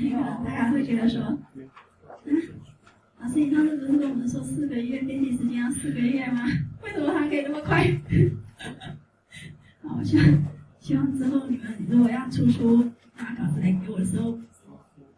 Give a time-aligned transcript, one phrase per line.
[0.00, 1.38] 那个大家会觉得说，
[2.24, 2.40] 嗯，
[3.20, 6.44] 老师你上次不是跟我们说四个月编辑时间要四个月吗？
[6.82, 7.84] 为什么它可以那么快？
[9.82, 10.18] 好，我希
[10.78, 12.84] 希望之后你们如果要出书
[13.16, 14.38] 拿稿子来给我的时候，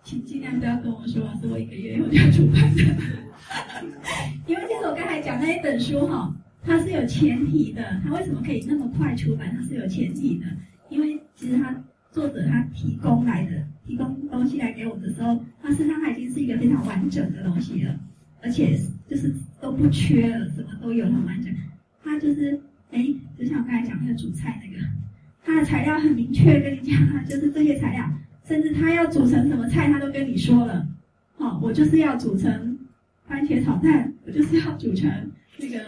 [0.03, 2.83] 请尽量不要跟我说是我一个月以后就要出版的，
[4.47, 9.55] 因为其实我刚才讲那一本书哈，它是有前提的，它为什么可以那么快出版？
[9.55, 10.47] 它是有前提的，
[10.89, 11.75] 因为其实它
[12.13, 17.99] 作者他提供来的提供东西来给我的时候，他身上他已经是一个非常完整的东西了，
[18.43, 18.79] 而且
[19.09, 21.55] 就是都不缺了，什么都有很完整。
[22.03, 22.61] 他就是
[22.91, 23.07] 哎，
[23.39, 24.85] 就像我刚才讲那个煮菜那个，
[25.45, 28.11] 他的材料很明确跟你讲，就是这些材料。
[28.45, 30.85] 甚至他要煮成什么菜，他都跟你说了。
[31.37, 32.77] 哦，我就是要煮成
[33.29, 35.09] 番茄炒蛋，我就是要煮成
[35.59, 35.79] 那个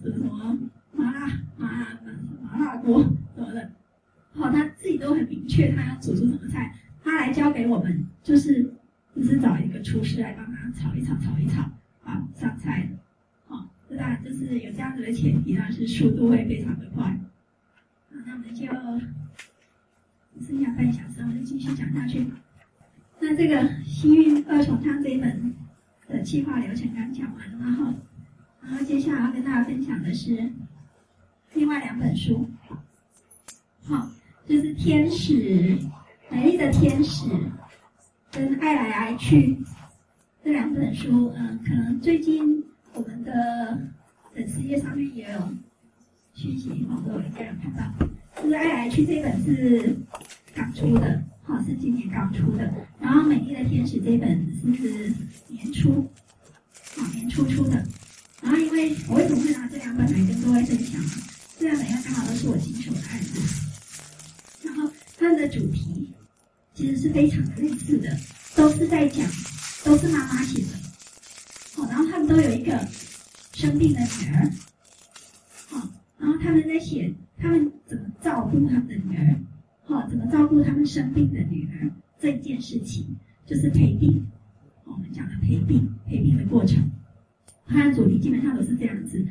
[0.00, 0.56] 什么什么
[0.92, 1.98] 麻辣麻辣
[2.40, 3.04] 麻辣锅。
[4.34, 8.74] 好，他自己都很明确，他要煮出什么菜，他来教给我们，就是
[9.14, 11.62] 就是找一个厨师来帮他炒一炒，炒一炒，
[12.04, 12.88] 啊，上菜。
[13.46, 17.04] 好，这当然就是有这样子的前提，那是速度会非常的快。
[17.04, 18.66] 好，那我们就。
[20.40, 22.26] 剩下半小时，我们继续讲下去。
[23.20, 25.54] 那这个《幸运二重唱》这一本
[26.08, 27.94] 的计划流程刚讲完了，然后，
[28.60, 30.50] 然后接下来要跟大家分享的是
[31.54, 32.50] 另外两本书。
[33.84, 34.10] 好，
[34.46, 35.32] 就是《天使》
[36.28, 37.24] 美丽的天使
[38.30, 39.54] 跟《爱来爱去》
[40.44, 41.32] 这两本书。
[41.34, 43.32] 嗯，可能最近我们的
[44.34, 45.40] 粉丝页上面也有
[46.34, 48.06] 讯息，我都应该有看到。
[48.42, 49.96] 就是《爱来去》这本是
[50.54, 52.70] 刚出的，哈，是今年刚出的。
[53.00, 54.28] 然后《美丽的天使》这本
[54.76, 55.10] 是
[55.48, 56.06] 年初，
[56.98, 57.82] 啊，年初出的。
[58.42, 61.10] 然后因为我为什么会拿这两本来跟各位分享呢？
[61.58, 63.00] 这两本刚好都是我亲手的。
[65.24, 66.10] 他们的主题
[66.74, 68.14] 其实是非常的类似的，
[68.54, 69.26] 都是在讲，
[69.82, 70.68] 都是妈妈写的。
[71.78, 72.78] 哦，然后他们都有一个
[73.54, 74.52] 生病的女儿，
[75.70, 77.10] 哦，然后他们在写。
[77.38, 79.40] 他们怎么照顾他们的女儿？
[79.86, 81.90] 哦，怎么照顾他们生病的女儿？
[82.20, 84.26] 这件事情就是陪病。
[84.84, 86.90] 我们讲的陪病，陪病的过程，
[87.66, 89.26] 他的主题基本上都是这样子。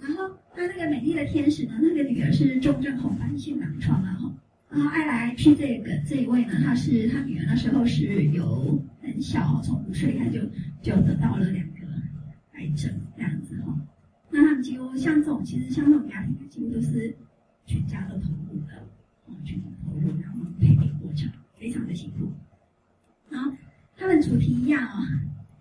[0.00, 1.78] 然后，他那个美丽的天使呢？
[1.80, 4.18] 那个女儿是重症红斑性狼疮啊
[4.70, 10.40] 然后爱来爱去这个这一位呢，他是他女儿那时候是有很小，从五岁他就
[10.82, 11.80] 就得到了两个
[12.52, 13.78] 癌症这样子哦。
[14.30, 17.16] 那他们几乎像这种，其实像这种家庭，几乎都是。
[17.66, 18.74] 全家都投入的，
[19.28, 22.32] 啊，全家投入，然后陪病过程非常的辛苦。
[23.28, 23.52] 然后
[23.96, 25.06] 他们主题一样哦，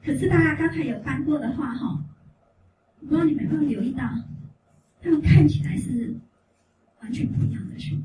[0.03, 2.03] 可是大家刚才有翻过的话哈，
[3.02, 4.09] 我不知道你们有没有留意到，
[5.03, 6.16] 他们看起来是
[7.02, 7.96] 完全不一样的书。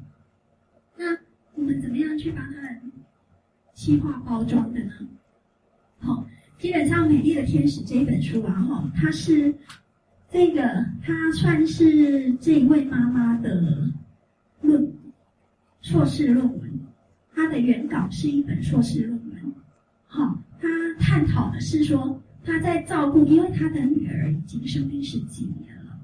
[1.55, 2.93] 我们怎么样去帮他们
[3.75, 4.93] 细化包装的呢？
[5.99, 6.27] 好，
[6.59, 9.55] 基本上《美丽的天使》这一本书啊，哈，它是。
[10.31, 10.63] 这个
[11.01, 13.89] 他算是这一位妈妈的
[14.63, 14.93] 论
[15.81, 16.81] 硕士论文，
[17.33, 19.55] 他的原稿是一本硕士论文。
[20.09, 25.97] 好，他探讨的是说他在照顾，因为他的女儿已经生病十几年了，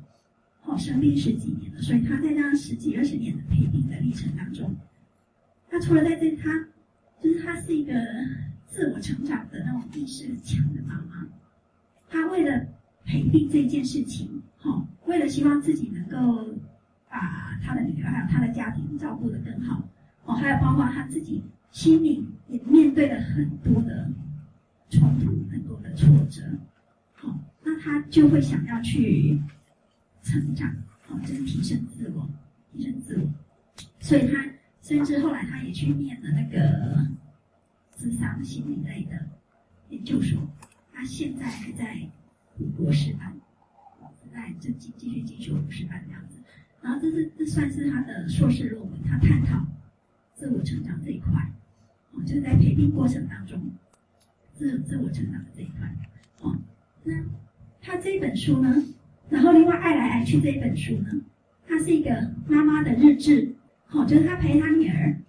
[0.61, 4.73] 好，生病十几年了，所以他在那十几二十年的陪病的历程当中，
[5.71, 6.67] 他除了在这，他
[7.23, 7.95] 就是他是一个
[8.67, 11.27] 自我成长的那种意识很强的妈妈，
[12.09, 12.67] 他为了。
[13.03, 16.55] 陪病这件事情，哈，为了希望自己能够
[17.09, 19.83] 把他的女儿还有他的家庭照顾得更好，
[20.27, 21.43] 哦，还有包括他自己
[21.73, 24.09] 心里也面对了很多的
[24.91, 26.43] 冲突、很多的挫折，
[27.15, 29.41] 好，那他就会想要去
[30.23, 30.71] 成长，
[31.09, 32.29] 哦，就是提升自我，
[32.73, 33.29] 提升自我，
[33.99, 34.45] 所以他
[34.91, 37.07] 甚至后来他也去念了那个
[37.97, 39.25] 智商心理类的
[39.91, 40.41] 研究所，
[40.93, 42.09] 他现在还在。
[42.77, 43.35] 博士班，
[44.31, 46.39] 在就继继续进修博士班这样子，
[46.83, 49.65] 然后这是这算是他的硕士论文，他探讨
[50.35, 51.31] 自我成长这一块，
[52.13, 53.59] 哦，就是在陪病过程当中，
[54.55, 55.91] 自自我成长的这一块，
[56.43, 56.55] 哦，
[57.03, 57.15] 那
[57.81, 58.85] 他这本书呢，
[59.31, 61.11] 然后另外爱来爱去这一本书呢，
[61.67, 63.55] 它是一个妈妈的日志，
[63.91, 65.21] 好，就是他陪他女儿，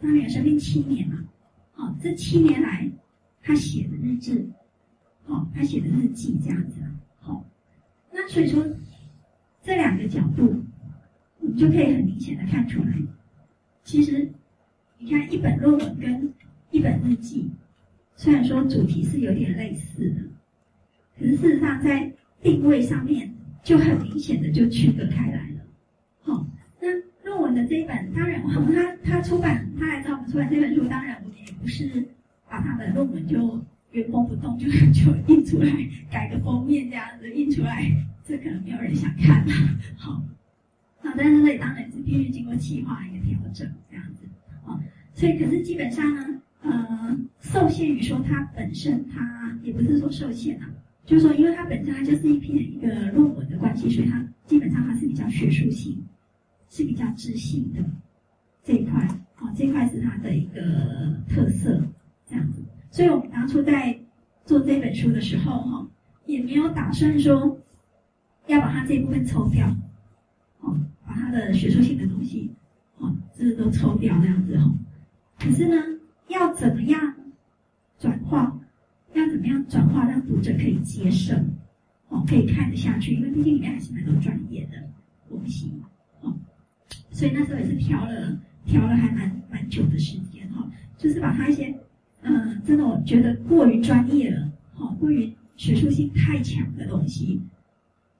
[0.00, 1.22] 他女儿生病七年嘛，
[1.72, 2.90] 好，这七年来
[3.42, 4.48] 他写的日志。
[5.30, 6.80] 哦，他写的日记这样子，
[7.20, 7.44] 好、哦，
[8.10, 8.64] 那所以说
[9.62, 10.64] 这两个角度，
[11.38, 12.94] 你就可以很明显的看出来，
[13.84, 14.26] 其实
[14.96, 16.32] 你看一本论文跟
[16.70, 17.50] 一本日记，
[18.16, 20.22] 虽然说主题是有点类似的，
[21.18, 22.10] 可是事实上在
[22.40, 23.30] 定位上面
[23.62, 25.60] 就很明显的就区隔开来了。
[26.22, 26.57] 好，那
[27.38, 28.42] 论文的这一本，当然，
[28.74, 32.04] 他他出版，他来找我们出版这本书，当然我们也不是
[32.48, 35.70] 把他的论文就原封不动就就印出来，
[36.10, 37.88] 改个封面这样子印出来，
[38.24, 39.46] 这可能没有人想看。
[39.96, 40.20] 好，
[41.00, 44.26] 好，但是这里当然是必须经过企划一个调整这样子。
[44.64, 44.80] 好，
[45.14, 50.68] 所以可是基本上呢，呃，受限于说它本身，它也不是说受限啊。
[51.06, 55.96] 就是说，因为它本身它就是一篇一个论文的关系，所以它基本上它是比较学术性，
[56.70, 57.80] 是比较知性的
[58.62, 59.06] 这一块。
[59.40, 60.60] 哦，这块是它的一个
[61.28, 61.80] 特色，
[62.26, 62.60] 这样子。
[62.90, 63.96] 所以我们当初在
[64.44, 65.86] 做这本书的时候，哈，
[66.26, 67.56] 也没有打算说
[68.48, 69.68] 要把它这一部分抽掉，
[70.60, 70.76] 哦，
[71.06, 72.50] 把它的学术性的东西，
[72.96, 74.74] 哦，这都抽掉那样子，哈。
[75.38, 75.76] 可是呢，
[76.26, 77.14] 要怎么样
[77.98, 78.58] 转化？
[79.14, 81.34] 要怎么样转化，让读者可以接受，
[82.08, 83.14] 哦，可以看得下去？
[83.14, 84.82] 因为毕竟里面还是蛮多专业的
[85.28, 85.72] 东西，
[87.10, 91.74] 所以那时候也是调了调了还蛮蛮久的时间，哈，就是把它一些，
[92.22, 97.40] 嗯，真的我觉得过于专业了，哈，过于学术性太强的东西，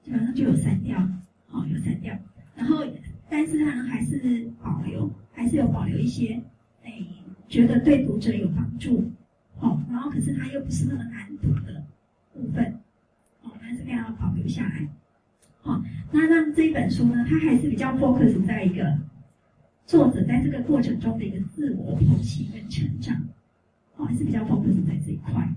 [0.03, 0.99] 基本上就有删掉，
[1.51, 2.17] 哦，有删掉，
[2.55, 2.83] 然后，
[3.29, 6.41] 但是它还是保留，还是有保留一些，
[6.83, 6.93] 哎，
[7.47, 9.11] 觉得对读者有帮助。
[9.59, 11.83] 哦，然后可是它又不是那么难读的
[12.33, 12.79] 部分，
[13.43, 14.87] 哦，还是非常保留下来。
[15.69, 18.97] 哦，那让这一本书呢，它还是比较 focus 在一个
[19.85, 23.15] 作者在这个过程中的一个自我剖析跟成长，
[23.97, 25.47] 哦，还是比较 focus 在这一块。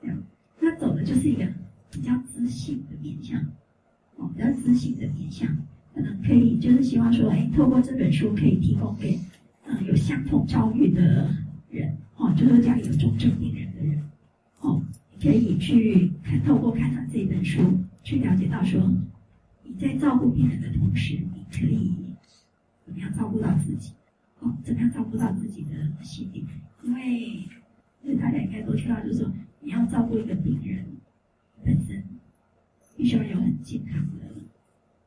[0.00, 0.16] 这样，
[0.58, 1.46] 它走的就是一个
[1.90, 3.38] 比较知性的面向，
[4.16, 5.46] 哦，比较知性的面向，
[5.94, 9.18] 可能可以就是希望说，哎，透过这本书可以提供给
[9.66, 11.28] 嗯、有相同遭遇的
[11.70, 11.96] 人。
[12.16, 14.02] 哦，就是家里有重症病人的人，
[14.60, 14.82] 哦，
[15.22, 17.62] 可以去看，透过看他这一本书，
[18.02, 18.80] 去了解到说，
[19.80, 21.90] 在照顾病人的同时，你可以
[22.84, 23.94] 怎么样照顾到自己？
[24.40, 26.44] 哦，怎么样照顾到自己的心理？
[26.82, 27.20] 因为，
[28.02, 30.84] 因为大家应该都知道，就是说，你要照顾一个病人，
[31.64, 32.04] 本身
[32.94, 34.34] 必须要有很健康的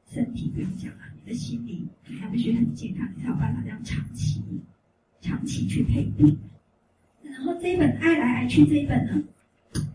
[0.10, 4.42] 身体，不用讲了，你的心理你要必须很健康，你才有办法这样长期、
[5.22, 6.36] 长期去陪病。
[7.22, 9.24] 然后这一本《爱来爱去》这一本呢，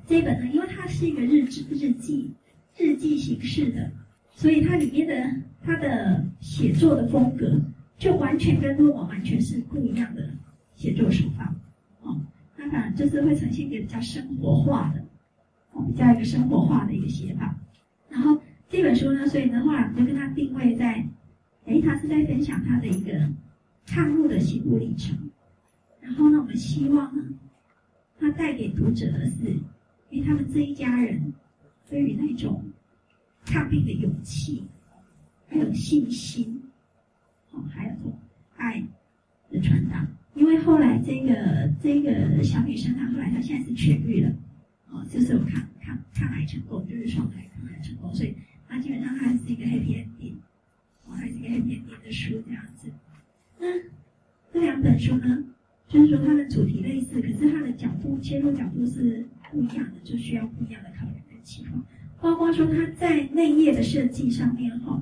[0.07, 2.33] 这一本呢，因为它是一个日志、日记、
[2.77, 3.93] 日记形式的，
[4.39, 7.61] 所以它里面的它的写作的风格
[7.97, 10.31] 就完全跟论文完全是不一样的
[10.77, 11.53] 写作手法。
[12.03, 12.21] 哦，
[12.57, 15.05] 它反而就是会呈现一个比较生活化的，
[15.73, 17.59] 哦，比较一个生活化的一个写法。
[18.09, 21.05] 然后这本书呢，所以的话，就跟它定位在，
[21.65, 23.29] 诶，它是在分享它的一个
[23.89, 25.19] 抗路的心路历程。
[26.01, 27.25] 然后呢，我们希望呢，
[28.21, 29.59] 他带给读者的是，
[30.11, 31.35] 因为他们这一家人
[31.91, 32.63] 对于那种
[33.49, 34.65] 抗病的勇气，
[35.49, 36.63] 还有信心，
[37.53, 38.19] 哦，还有这种
[38.57, 38.83] 爱
[39.51, 40.07] 的传达。
[40.35, 44.33] 因为后来这个这个小女生，她后来她现在是痊愈了，
[44.91, 48.35] 哦，就是有抗抗抗癌成功，就是双癌抗癌成功，所以
[48.69, 50.35] 她基本上还是一个 happy ending，
[51.07, 52.91] 哦，还是一个 happy ending 的书这样子。
[53.59, 53.67] 那
[54.53, 55.45] 这两本书呢？
[55.89, 61.71] 就是说，它的主题类似，可是它的角度切入角度是不一样的，就需要不一样的考量跟启发。
[62.21, 65.01] 包括说，它在内页的设计上面，哈，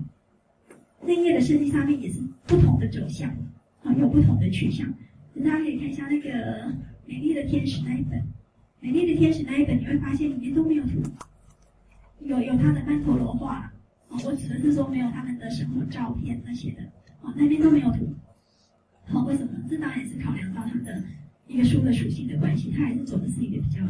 [1.03, 3.31] 内页的设计上面也是不同的走向，
[3.83, 4.87] 啊，有不同的取向。
[5.45, 6.29] 大家可以看一下那个
[7.07, 8.19] 《美丽的天使》那一本，
[8.81, 11.03] 《美丽的天使》那一本，你会发现里面都没有图，
[12.21, 13.73] 有有他的曼陀罗画，
[14.09, 16.83] 啊，我指的是说没有他们的生活照片那些的，
[17.23, 18.09] 啊，那边都没有图。
[19.07, 19.53] 好，为什么？
[19.69, 21.03] 这当然是考量到它的
[21.47, 23.81] 一个书的属性的关系，它还是走的是一个比较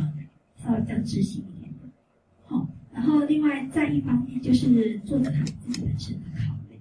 [0.56, 1.44] 稍微比较知性。
[2.96, 6.80] 然后另外在一方面就是作者他自己本身的考虑。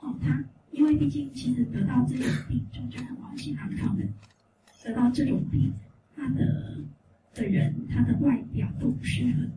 [0.00, 4.12] 哦，他因为毕竟其实得到这种病，重症很王心他们
[4.82, 5.72] 得到这种病，
[6.16, 6.78] 他的
[7.32, 9.52] 的人他的外表都不是很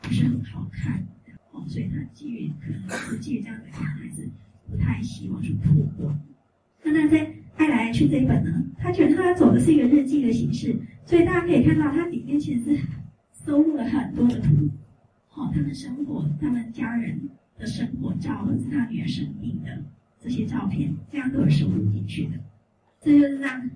[0.00, 1.06] 不是很好看。
[1.52, 4.30] 哦，所以他基于可能是基于这样的原因，还是
[4.70, 6.18] 不太希望去曝光。
[6.82, 7.30] 那那在。
[7.58, 12.82] 爱来爱去这一本呢，他觉得他走的是一个日记的形式，所以大家可以看到，它里面其实是
[13.46, 14.68] 收录了很多的图，
[15.36, 17.20] 好，他们生活、他们家人
[17.58, 19.84] 的生活照，或者他女儿生病的
[20.18, 22.30] 这些照片，这样都有收录进去的。
[23.02, 23.70] 这就是让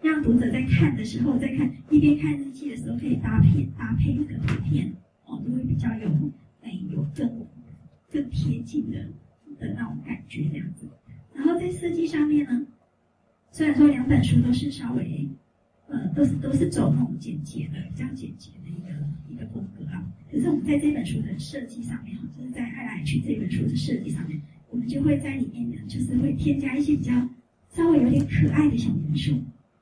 [0.00, 4.94] 让读者在看的时候，在看一边看日记的时候，可以搭配搭配那个图片，
[5.26, 6.08] 哦，就会比较有
[6.62, 7.44] 哎有更
[8.12, 9.00] 更贴近的
[9.58, 10.86] 的那种感觉这样子。
[11.34, 12.64] 然后在设计上面呢。
[13.52, 15.28] 虽然说两本书都是稍微，
[15.90, 18.90] 呃，都是都是走那种简洁的、比较简洁的一个
[19.28, 27.12] 一个风格啊，可是我们在这本书的设计上面，就是在《爱来去》这本书的设计上面，我们就会在里面呢，就是会添加一些比较
[27.70, 29.36] 稍微有点可爱的小元素，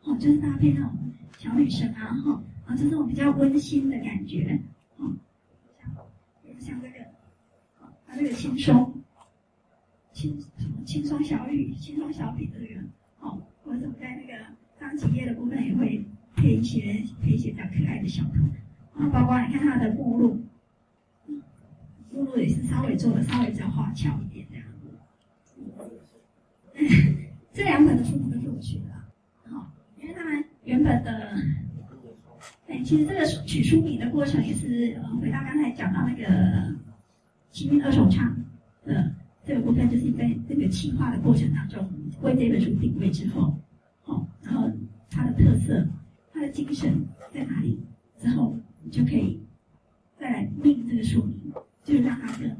[0.05, 0.91] 哦，就是搭配那种
[1.39, 4.59] 小女生啊，哈，啊，就是这种比较温馨的感觉，
[4.97, 5.15] 哦，
[5.79, 7.05] 像像这个，
[7.81, 8.95] 啊，它这个轻松，
[10.15, 12.81] 轻什么轻松小雨、轻松小笔的这个，
[13.21, 14.33] 哦，或者我在那个
[14.79, 16.05] 当几页的部分也会
[16.37, 18.37] 配一些配一些比较可爱的小图，
[18.97, 20.41] 然后包括你看它的目录。
[22.11, 24.89] 目录也是稍微做的稍微比较花俏一点这样子。
[27.53, 28.87] 这两本的书名都是我取的，
[29.51, 29.71] 好，
[30.01, 31.37] 因为他们原本的，
[32.67, 36.75] 哎，其实这个取书名的过程也是，回到刚才讲到那个
[37.53, 38.35] 幸运二重唱
[38.85, 41.89] 的这个部分，就是在这个企划的过程当中，
[42.23, 43.57] 为这本书定位之后，
[44.49, 44.73] 然后
[45.11, 45.87] 它的特色、
[46.33, 47.79] 它的精神在哪里，
[48.19, 49.41] 之后你就可以
[50.19, 51.53] 再来命这个书名。
[51.85, 52.55] 就是让它更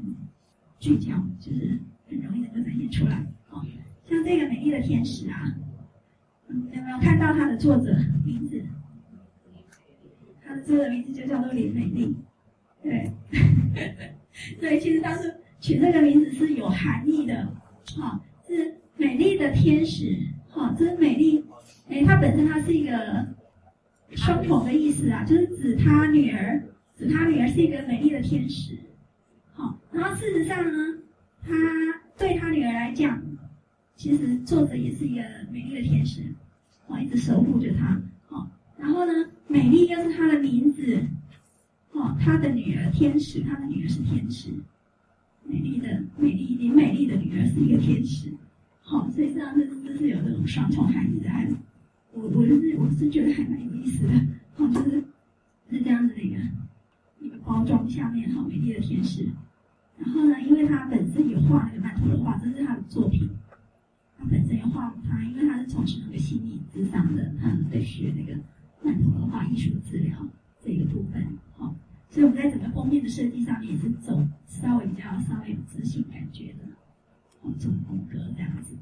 [0.79, 3.23] 聚焦，就是很容易能够展现出来。
[3.51, 3.63] 哦，
[4.09, 5.55] 像这个美丽的天使啊，
[6.47, 8.59] 嗯，有没有看到它的作者名字？
[10.43, 12.15] 它的作者名字就叫做林美丽。
[12.81, 13.11] 对，
[14.59, 17.45] 对，其实当时取这个名字是有含义的。
[17.95, 20.17] 哈、哦，是美丽的天使。
[20.49, 21.45] 哈、哦，这是美丽，
[21.89, 23.27] 哎，它本身它是一个
[24.11, 26.63] 双重的意思啊，就是指他女儿，
[26.95, 28.77] 指他女儿是一个美丽的天使。
[29.53, 30.99] 好然后事实上呢，
[31.43, 31.51] 他
[32.17, 33.21] 对他女儿来讲，
[33.95, 36.21] 其实作者也是一个美丽的天使，
[36.87, 38.47] 哦，一直守护着她，哦。
[38.77, 39.11] 然后呢，
[39.47, 41.01] 美丽又是他的名字，
[41.91, 44.51] 哦，他的女儿天使，他的女儿是天使，
[45.43, 48.31] 美丽的美丽林美丽的女儿是一个天使，
[48.81, 51.45] 好，哦，所以实际上这是有这种双重含义的，还
[52.19, 54.13] 我我是我是觉得还蛮有意思的，
[54.57, 55.01] 哦，就是
[55.69, 56.39] 是这样子的一个
[57.21, 59.29] 一个包装下面哈，美丽的天使。
[59.97, 63.29] 然后呢，因为他本身有画那个曼陀罗画，这是他的作品。
[64.17, 68.37] 他本身也画他，因为他是从事那个心理咨商的，他在学那个
[68.83, 70.27] 曼陀罗画艺术治疗
[70.61, 71.25] 这个部分。
[71.57, 71.73] 好，
[72.09, 76.65] 所以我们在整个封面的设计上面也是走稍微比较稍微有自信感觉的，
[77.43, 78.75] 哦，这种风格这样子。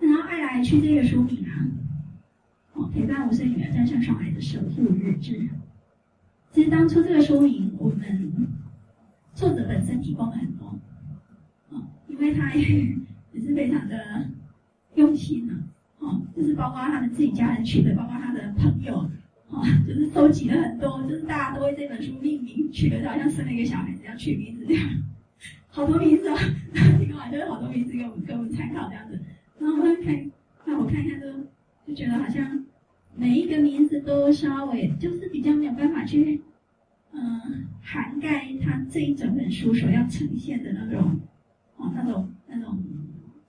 [0.00, 1.66] 然后爱来爱去这个书名啊，
[2.74, 5.48] 哦，陪伴五岁女儿战胜爽癌的守护日志。
[6.52, 8.32] 其实当初这个书名我们。
[9.34, 10.78] 作者本身提供了很多，
[11.70, 12.62] 哦，因为他也
[13.32, 14.28] 也是非常的
[14.94, 15.54] 用心呢，
[15.98, 19.10] 啊，就是包括他们自己家人取的，包括他的朋友，
[19.48, 24.88] 哦，就是收集了很多，就是大家都为这本书命名，取的好像生了一个小孩子要取名字这样，
[25.66, 26.36] 好多名字啊，
[27.00, 29.20] 提供完就是好多名字给我们给我们参考这样子，
[29.58, 30.30] 然后我们看，
[30.64, 31.26] 那我看一看就
[31.86, 32.64] 就觉得好像
[33.14, 36.42] 每一个名字都稍微就是比较没有办法去。
[37.16, 41.20] 嗯，涵盖他这一整本书所要呈现的那种，
[41.76, 42.76] 哦，那种那种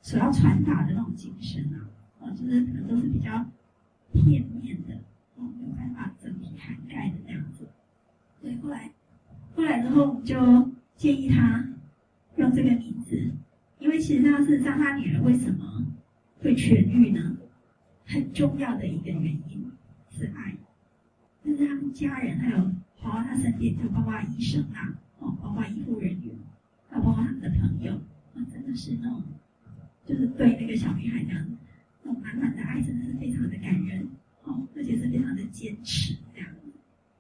[0.04, 1.90] 所要传达的那种精神啊，
[2.20, 3.44] 哦，就是可能都是比较
[4.14, 4.94] 片面的，
[5.38, 7.68] 哦，没有办法整体涵盖的这样子。
[8.40, 8.92] 所以后来，
[9.56, 10.36] 后来之后我们就
[10.96, 11.68] 建议他
[12.36, 13.20] 用这个名字，
[13.80, 15.84] 因为其实他事实上他女儿为什么
[16.40, 17.36] 会痊愈呢？
[18.06, 19.72] 很重要的一个原因
[20.12, 20.56] 是爱，
[21.44, 22.72] 就是他们家人还有。
[23.04, 26.36] 包括他身边，就包括医生啊，哦，包括医护人员，
[26.90, 27.94] 还包括他们的朋友，
[28.34, 29.22] 啊，真的是那种，
[30.04, 31.46] 就是对那个小女孩这样，
[32.02, 34.10] 那种满满的爱，真的是非常的感人，
[34.44, 36.50] 哦，而且是非常的坚持这样，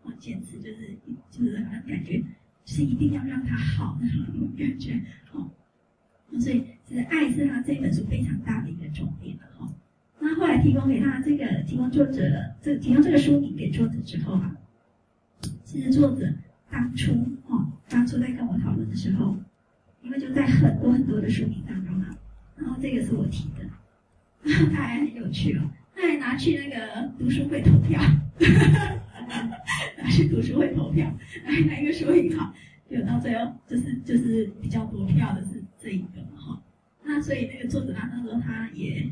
[0.01, 0.97] 哦，坚持就是
[1.29, 2.23] 就是让他感觉
[2.65, 4.99] 是一定要让他好的那种感觉，
[5.33, 5.51] 哦，
[6.39, 9.13] 所以其实爱是他这本书非常大的一个重。
[10.65, 12.23] 提供给他这个，提供作者
[12.59, 14.51] 这提供这个书名给作者之后啊。
[15.63, 16.27] 其实作者
[16.71, 17.13] 当初
[17.47, 19.37] 哈，当初在跟我讨论的时候，
[20.01, 22.17] 因为就在很多很多的书名当中啊，
[22.55, 28.01] 然后这个是我提的，他 还很有趣哦，他还拿去那个读书会投票，
[29.99, 32.51] 拿去读书会投票，哎，哪一个书名好？
[32.89, 36.63] 就到最后就是就是比较多票的是这一个嘛哈。
[37.03, 39.07] 那所以那个作者他那时候他也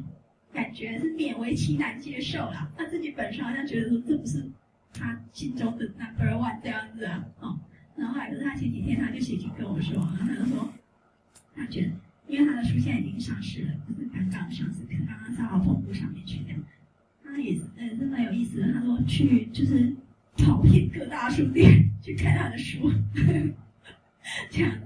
[0.54, 4.50] 感觉是勉为其难接受啦，他自己本身好像觉得说这不是。
[4.96, 7.60] 他心中的 number one 这样子啊，哦，
[7.96, 10.72] 然后还是他前几天他就写信跟我说，他就说，
[11.56, 11.92] 他觉得，
[12.28, 16.54] 因为他的书现在已经上市了，就是刚刚上市，刚刚上到同步上面去的，
[17.24, 18.72] 他也是，呃，是蛮有意思的。
[18.72, 19.96] 他说去就是
[20.38, 22.92] 跑遍各大书店去看他的书，
[24.52, 24.78] 这样，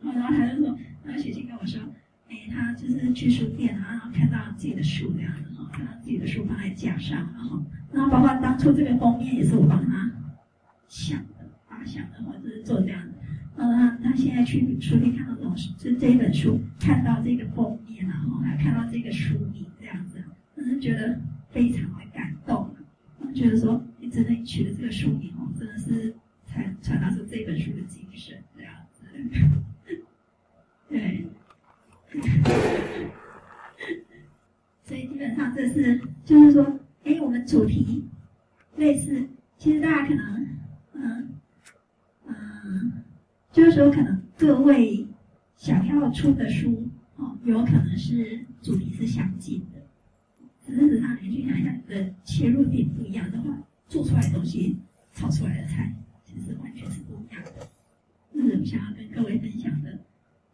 [0.00, 1.80] 然后他就说，他写信跟我说，
[2.28, 7.62] 哎，他就是去书店啊，然后看到自己的书这样子，哈，看到自己的书放在架上，然后。
[7.90, 10.12] 然后包括当初这个封面也是我帮他
[10.88, 13.02] 想的，发想的，或者是做这样。
[13.56, 20.22] 嗯，他现在去书店看到东西，就这一本书看到这个封面，然后还看到这个书名这样子，
[20.54, 21.18] 真是觉得
[21.50, 22.76] 非常的感动。
[23.20, 26.14] 我觉得说，你真的取的这个书名哦，真的是
[26.46, 29.06] 传传达出这本书的精神这样子。
[30.90, 31.26] 对，
[34.84, 38.04] 所以基本上这是就是说，哎，我们主题
[38.76, 40.48] 类似，其实大家可能，
[40.94, 41.28] 嗯
[42.26, 42.92] 嗯，
[43.52, 45.06] 就是说可能各位
[45.56, 49.78] 想要出的书哦，有可能是主题是相近的。
[50.66, 53.58] 事实上，你去想一下，你的切入点不一样的话，
[53.88, 54.76] 做出来的东西、
[55.12, 55.94] 炒出来的菜，
[56.24, 57.66] 其实完全是不一样的。
[58.34, 59.98] 这是我想要跟各位分享的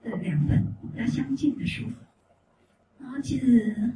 [0.02, 1.85] 这两本比较相近的书。
[3.00, 3.93] 然后，其实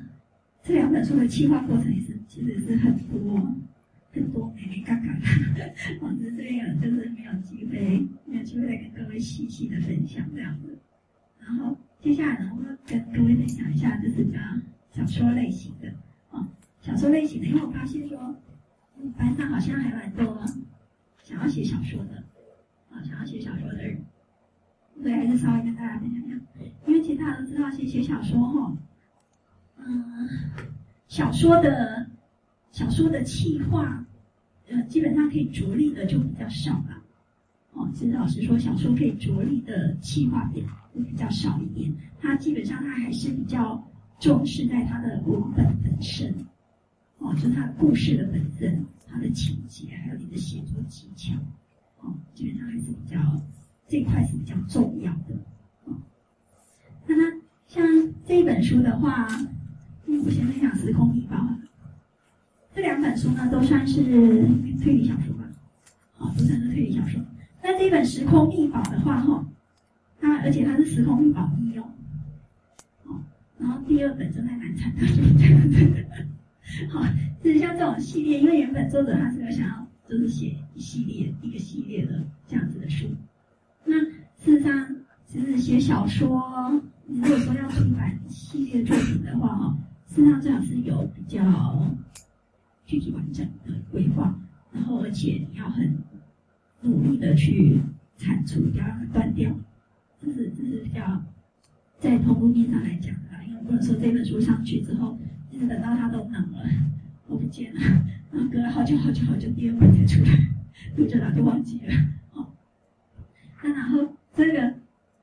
[0.69, 3.41] 这两本书的企划过程也是，其实是很多
[4.13, 5.07] 很多眉眉角角
[5.57, 5.75] 的。
[6.03, 10.77] 我 只是这样，就是没有机会，没有机会再跟各位细细的分享这样子。
[11.41, 14.61] 然后，接下来呢，我要跟各位分享一下，就是讲
[14.91, 15.89] 小说类型的
[16.31, 16.47] 啊。
[16.83, 18.37] 小说类型的，因为我发现说，
[19.17, 20.45] 班上好像还蛮多
[21.23, 22.23] 想要写小说的，
[22.91, 24.05] 啊，想要写小说的人，
[25.03, 26.37] 对还是稍微跟大家分享一下。
[26.87, 28.77] 因为其实大家都知道，写写小说哈，
[29.87, 30.29] 嗯，
[31.07, 32.07] 小说的
[32.71, 34.05] 小说的企划，
[34.69, 37.03] 呃，基本上可以着力的就比较少了。
[37.73, 41.93] 哦，其实老实说，小说可以着力的企划点会比较少一点。
[42.21, 43.83] 它基本上它还是比较
[44.19, 46.35] 重视在它的文本本身。
[47.19, 51.35] 哦，就它故事的本身，它的情节，还有你的写作技巧，
[52.01, 53.19] 哦，基本上还是比较
[53.87, 55.35] 这一块是比较重要的。
[55.85, 55.95] 哦，
[57.07, 57.85] 那么像
[58.27, 59.29] 这一本书的话，
[60.25, 61.37] 我先分享《时空秘宝》。
[62.75, 64.03] 这两本书呢，都算是
[64.83, 65.45] 推理小说吧，
[66.19, 67.21] 哦，都算是推理小说。
[67.63, 69.45] 那这一本《时空秘宝》的话，哈、
[70.21, 71.85] 它而且它是《时空秘宝一》哦，
[73.05, 73.21] 哦，
[73.59, 76.07] 然后第二本真的蛮惨的，就是这样子。
[76.91, 77.03] 好，
[77.43, 83.07] 就是像这种系列，因为原本作者他是有想要，就是写一系列、一个系列的这样子的书。
[83.85, 89.77] 那事实上，其实写小说，如果说要出版系列作品的话，哈，
[90.09, 91.95] 事实上最好是有比较
[92.85, 94.39] 具体完整的规划，
[94.73, 95.99] 然后而且你要很
[96.81, 97.81] 努力的去
[98.17, 99.55] 产出，不要让它断掉。
[100.21, 101.23] 这是这是比较
[102.01, 105.17] 在通路面上来讲的，因为不能说这本书上去之后。
[105.51, 106.63] 一直等到它都冷了，
[107.27, 107.81] 都不见了，
[108.31, 110.31] 然后隔了好久好久好久，第二本才出来，
[110.95, 111.87] 读者他就忘记了。
[112.35, 112.47] 哦，
[113.63, 114.75] 那然后这个，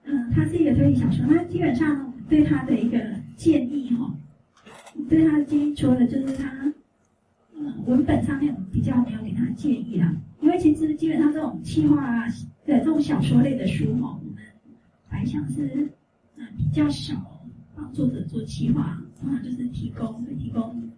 [0.03, 2.99] 嗯，它是一个推理小说，那基本上对它的一个
[3.37, 4.13] 建议哈，
[5.09, 6.73] 对他的建议除了就是他，
[7.53, 12.27] 嗯，文本上面比较没有给他建议啦，因为其实基本上这种企划啊
[12.65, 14.43] 对这种小说类的书哈，我们
[15.09, 15.89] 白想是
[16.37, 17.41] 嗯比较少
[17.75, 19.01] 帮作者做企划。
[19.21, 20.91] 通常就是提供提供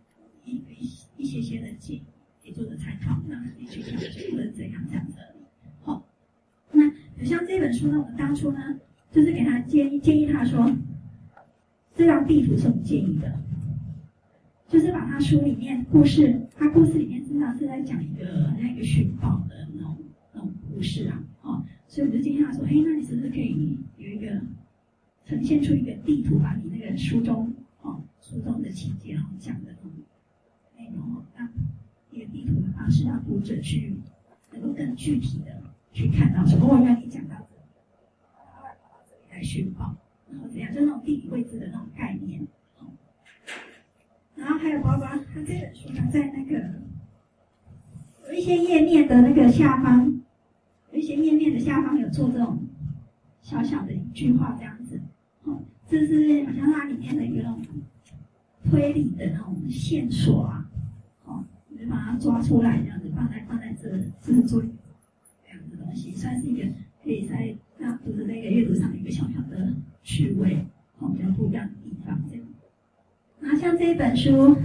[0.43, 2.03] 一一一些些的建议
[2.43, 5.17] 给作者参考，让你去调整或者怎样这样子。
[5.83, 6.03] 好，
[6.71, 6.83] 那
[7.17, 8.59] 有像这本书呢，我们当初呢
[9.11, 10.75] 就是给他建议，建议他说，
[11.95, 13.39] 这张地图是我们建议的，
[14.67, 19.97] 就是把他书里面故事，他故事里面经常是在讲一个那个寻宝的那种
[20.33, 24.41] 那种故事啊，哦，所以我就建议他说，哎，那你是不是可以有一个
[25.25, 28.01] 呈现出一个地图，把你那个书中哦。
[28.19, 31.47] 书中的情节，然后讲的那内容，让
[32.11, 33.95] 一个地图的方式，让读者去
[34.51, 36.67] 能够更具体的去看到什么。
[36.67, 37.35] 我让你讲到
[39.07, 39.95] 这里来寻宝，
[40.29, 42.45] 然后怎样，就那种地理位置的那种概念。
[44.37, 46.81] 然后还有包括他这本书呢，在那个
[48.27, 50.21] 有一些页面的那个下方，
[50.91, 52.59] 有一些页面的下方有做这种
[53.41, 55.01] 小小的一句话这样子。
[55.43, 57.61] 哦，这是好像它里面的一个那种。
[58.69, 60.69] 推理的那种线索啊，
[61.23, 63.89] 哦，你就把它抓出来，这样子放在放在这，
[64.21, 64.67] 这是做这
[65.47, 66.67] 样的东西，算是一个
[67.01, 69.73] 可以在让读者那个阅读上一个小小的
[70.03, 70.65] 趣味，
[70.99, 72.45] 哦，比较不一样的地方这样。
[73.49, 74.29] 那像这一本书《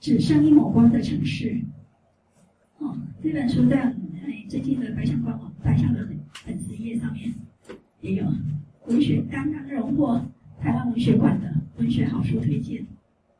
[0.00, 1.50] 只剩一抹光的城市》，
[2.78, 7.32] 哦，这本书在哎最近的百想官网、百想的粉丝页上面
[8.00, 8.24] 也有
[8.88, 10.20] 文学刚刚荣获
[10.60, 12.84] 台湾文学馆的文学好书推荐。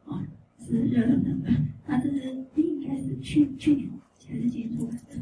[0.05, 0.21] 哦
[0.65, 1.51] 是热腾腾的，
[1.89, 3.89] 那这是应该是去去年
[4.29, 5.17] 还是今年出版的？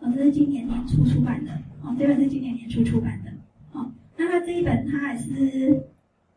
[0.00, 1.52] 哦，这是今年年初出版的。
[1.82, 3.30] 哦，这本是今年年初出版的。
[3.70, 5.80] 哦，那他这一本他还是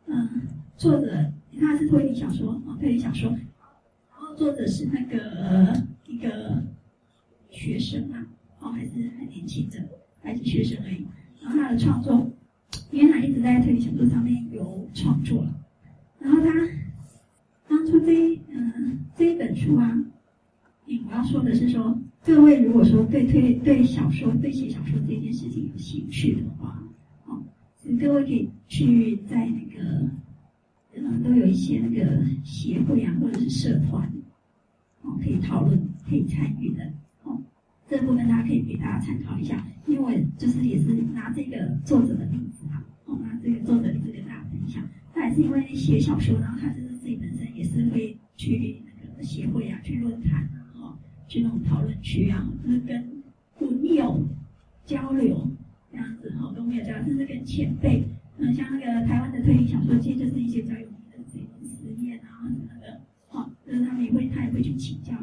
[0.06, 0.42] 嗯，
[0.76, 3.40] 作者他是推理小说，哦，推理小说，然
[4.12, 6.62] 后作者是那个、一个
[7.50, 8.26] 学生啊，
[8.60, 9.78] 哦，还是很年轻的，
[10.22, 11.06] 还是学生而已。
[11.40, 12.30] 然后他的创作
[12.90, 15.46] 因为他一直在推理小说上面有创作，
[16.18, 16.52] 然后他
[17.68, 20.04] 当初这一嗯、呃、这一本书啊，
[20.86, 26.82] 我要说的是说，各位如果说对推对小说对写小说这件事情有兴趣的话，
[27.26, 27.42] 哦，
[28.00, 30.08] 各位可以去在那个
[31.00, 34.10] 嗯都有一些那个协会啊或者是社团，
[35.02, 36.84] 哦可以讨论可以参与的
[37.24, 37.40] 哦。
[37.88, 44.82] 这部分大家可以给大家参考一下，因为就是也是拿这个作者的例子啊，哦，拿这个作者的例子跟大家分享。
[45.14, 53.22] 他也是因为写小说，然后他就是自己本身也是会去那个协会啊，去论坛啊，哈，去那种讨论区啊，就是跟
[53.58, 54.22] 朋友
[54.84, 55.50] 交流
[55.90, 58.04] 这样子，哈，都没有交流，甚至跟前辈，
[58.36, 65.14] 嗯，像那个台湾的推理小说界，就是一些交流有名的这种实验啊什么的，哈，就是他们也会，他也会去请教，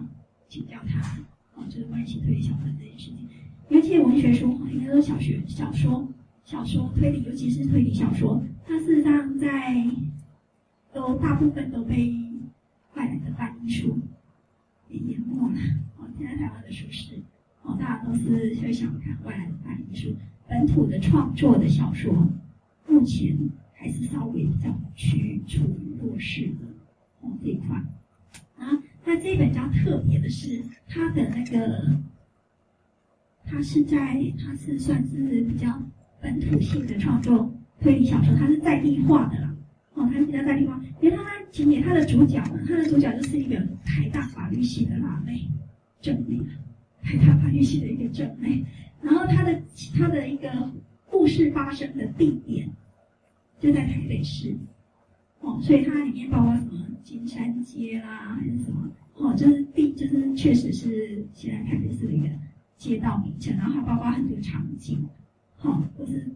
[0.47, 0.99] 请教他。
[1.55, 3.27] 啊，就是关系推理小说这件事情，
[3.69, 6.05] 因为这些文学书，应该说小学、小说、
[6.43, 9.73] 小说推理，尤其是推理小说，它事实上在
[10.93, 12.13] 都大部分都被
[12.95, 13.97] 外来的翻译书
[14.89, 15.57] 给淹没了。
[15.97, 17.15] 哦，现在台湾的书是，
[17.63, 20.13] 哦，大家都是会想看外来的翻译书，
[20.49, 22.27] 本土的创作的小说，
[22.85, 23.37] 目前
[23.71, 26.67] 还是稍微比较趋于处于弱势的
[27.21, 27.81] 哦这一块。
[29.05, 31.95] 那这一本比较特别的是，它的那个，
[33.45, 35.79] 它是在，它是算是比较
[36.19, 39.55] 本土性的创作推理小说，它是在地化的啦，
[39.93, 40.81] 哦，它是比较在地化。
[41.01, 45.47] 因为它今年它的主角呢，它的主角就是一个台大法律系的辣妹，
[46.01, 46.39] 正妹，
[47.03, 48.65] 台大法律系的一个正妹。
[49.03, 49.61] 然后它的
[49.95, 50.49] 它的一个
[51.05, 52.67] 故事发生的地点
[53.59, 54.55] 就在台北市。
[55.45, 58.89] 哦，所以它里面包括什么金山街啦，还是什么？
[59.13, 62.27] 哦，就是地，就是确实是现在台北市的一个
[62.77, 65.07] 街道名称，然后还包括很多场景，
[65.57, 66.27] 哈、哦，都是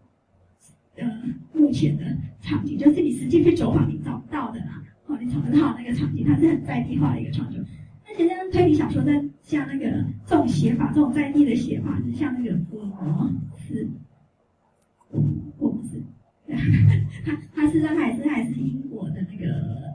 [0.96, 1.06] 呃
[1.54, 4.84] 目前的场景，就是你实际去走访你找不到的啦。
[5.08, 7.60] 哦，你找得到那个场景，它是很在地化的一个创作。
[8.06, 13.90] 那其实推理小说在像那个这种写法，这种在地的写法，是像那个福尔摩斯，
[15.10, 15.24] 福尔
[15.58, 16.00] 摩斯，
[17.30, 19.94] 他他是让他也是他也是英国的那个，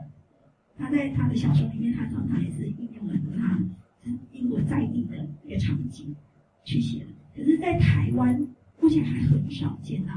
[0.77, 3.59] 他在他的小说里面，他常常也是应用了很多他
[4.31, 6.15] 英国在地的一个场景
[6.63, 7.07] 去写的。
[7.35, 8.47] 可是，在台湾
[8.79, 10.13] 目前还很少见到，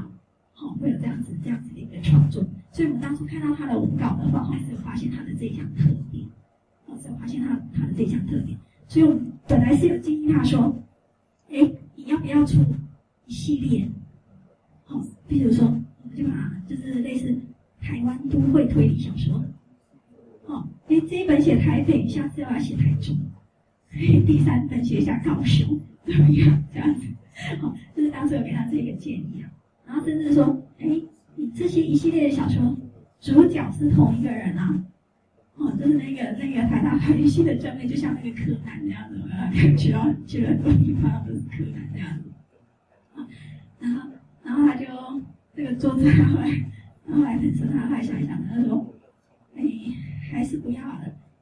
[0.53, 2.45] 好、哦、会有这样子这样子的一个创作。
[2.71, 6.25] 所以我们当初看到他的文稿的话，还是发现他的这一项特点，
[6.85, 8.57] 哦，是发现他他的这一项特点。
[8.87, 10.81] 所以我们本来是有建议他说，
[11.49, 12.63] 哎，你要不要出
[13.25, 13.89] 一系列？
[14.87, 15.78] 哦，比如说，
[16.23, 17.37] 我们就是类似。
[17.81, 19.41] 台湾都会推理小说，
[20.47, 23.17] 哦，哎，这一本写台北，下次要写台中，
[24.27, 26.61] 第三本写一下高雄，怎么样？
[26.73, 27.07] 这样子，
[27.61, 29.49] 好，就是当时有给他这个建议啊。
[29.87, 30.87] 然后甚至说，哎，
[31.37, 32.77] 你这些一系列的小说
[33.21, 34.83] 主角是同一个人啊，
[35.55, 42.29] 哦，就是那个那个台大法律系的正妹，就像那个柯南那样子，去到去了很多地方都是柯南这样子，
[43.15, 43.25] 啊，
[43.79, 44.09] 然后
[44.43, 44.85] 然后他就
[45.59, 46.65] 这个作者后来。
[47.11, 48.95] 后来很深，他后来想一想，他说
[49.57, 49.63] ：“哎，
[50.31, 51.01] 还是不要了。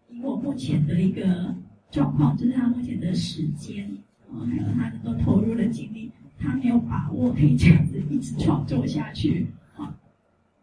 [0.09, 1.53] 以我目前的一个
[1.91, 3.87] 状况，就是他目前的时间，
[4.31, 9.93] 哦，还有他能够投入的精力，他没有把握可以这样子一直创作下去，啊，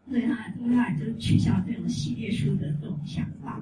[0.09, 3.61] 所以他后来就取消这种系列书的这种想法。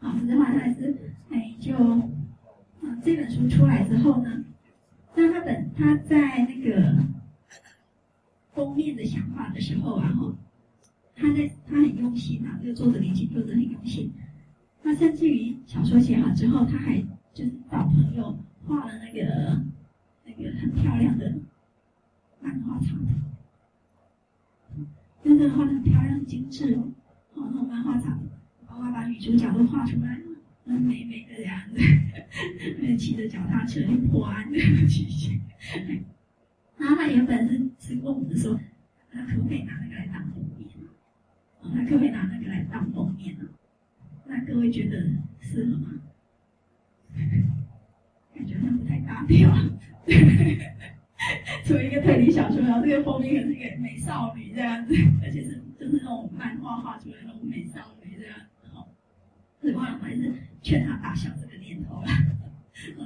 [0.00, 0.96] 啊，之后他还是
[1.30, 4.42] 哎，就啊，这本书出来之后呢，
[5.14, 6.96] 那他本他在那个
[8.54, 10.34] 封面的想法的时候啊，哈。”
[11.14, 14.10] 他在，他很用心啊，这个作者年轻作者很用心。
[14.82, 17.00] 他甚至于小说写好之后，他还
[17.34, 18.36] 就是找朋友
[18.66, 19.62] 画了那个
[20.24, 21.34] 那个很漂亮的
[22.40, 22.96] 漫画插
[24.74, 24.84] 图，
[25.22, 26.90] 真的画的很漂亮、很精致哦。
[27.34, 28.22] 哦，那种漫画插图，
[28.66, 30.24] 包括把女主角都画出来了，
[30.66, 31.78] 很美美的样子，
[32.96, 35.40] 骑着脚踏车去破案的剧情。
[36.82, 38.58] 然后他原本是是问我们说，
[39.12, 40.68] 他可不可以拿那个来当封面？
[41.72, 43.44] 那可不可以拿那个来当封面呢？
[44.26, 44.98] 那各位觉得
[45.38, 46.02] 适合吗？
[48.34, 49.54] 感觉好像不太搭调。
[51.64, 54.92] 作为一个推理小说，然后这个封面可是一个美少女这样子，
[55.22, 58.84] 而且是就是那种漫画画出来的那种美少女这样子哈。
[59.60, 62.08] 所以我还是劝他打消这个念头了，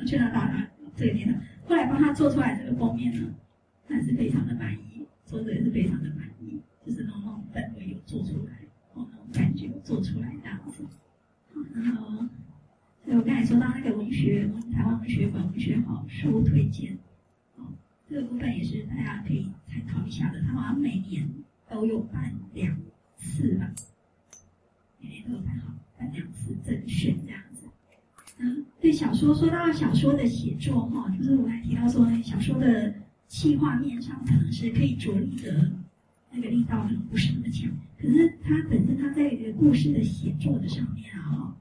[0.06, 0.64] 劝他打消
[0.96, 1.38] 这个念头。
[1.68, 3.34] 后来帮他做出来这个封面呢，
[3.88, 8.53] 还是非常的满意，作者也是非常的满意，就是那种氛围有做出来。
[8.94, 10.85] 哦，那种感觉有做出来这样子，
[11.75, 12.27] 然后，
[13.05, 16.96] 所以我刚才说到那个文学，台湾文学馆文学好书推荐，
[17.57, 17.66] 哦，
[18.09, 20.40] 这个部分也是大家可以参考一下的。
[20.40, 21.29] 他好像每年
[21.68, 22.75] 都有办两
[23.18, 23.70] 次吧，
[24.99, 27.66] 每年都有办好办两次甄选这样子。
[28.38, 32.94] 嗯，对小说，说到小说的写作哈，就是我还提到说，小说的
[33.28, 35.72] 气画面上可能是可以着力的
[36.32, 41.56] 那个力道可能不是那么强，可是它本身它在一个故事的写作的上面啊，哈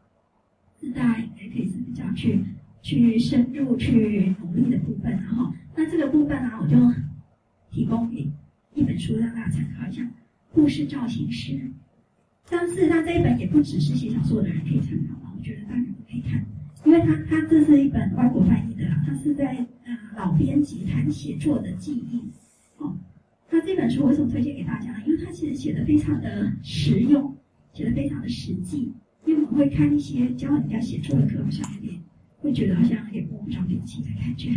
[0.80, 2.44] 是大家应该可以是比较去
[2.82, 6.78] 去深入去努力的部分，然后那这个部分呢，我就
[7.72, 8.30] 提供给
[8.74, 10.02] 一本书让大家参考一下，
[10.52, 11.54] 《故事造型师》。
[12.48, 16.46] 但是它这一本也不只是写小说的人可以参考嘛，我觉得大家都可以看。
[16.86, 19.66] 因为他他这是一本外国翻译的啦，他是在
[20.16, 22.22] 老编辑谈写作的记忆，
[22.78, 22.96] 哦，
[23.50, 25.04] 那这本书为什么推荐给大家呢？
[25.06, 27.36] 因为他其实写的非常的实用，
[27.74, 28.94] 写的非常的实际。
[29.26, 32.00] 因为我们会看一些教人家写作的课，好像有点
[32.40, 34.52] 会觉得好像有点摸不着边际的感觉。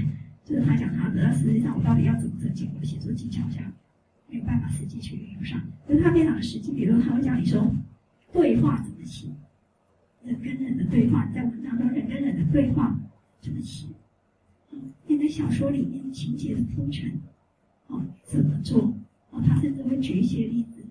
[0.44, 3.72] 就是他讲他的，实际上我到底要怎么增进我的写作技巧，这样
[4.28, 5.60] 没有办法实际去运用上。
[5.88, 7.74] 就是他非常的实际，比如他会教你说
[8.32, 9.28] 对话怎么写。
[10.24, 12.98] 人跟人的对话，在文章中人跟人的对话
[13.40, 13.86] 怎么写？
[15.06, 17.20] 你在小说里面情节的铺陈，
[17.86, 18.94] 哦，怎么做？
[19.30, 20.82] 哦，他甚至会举一些例子，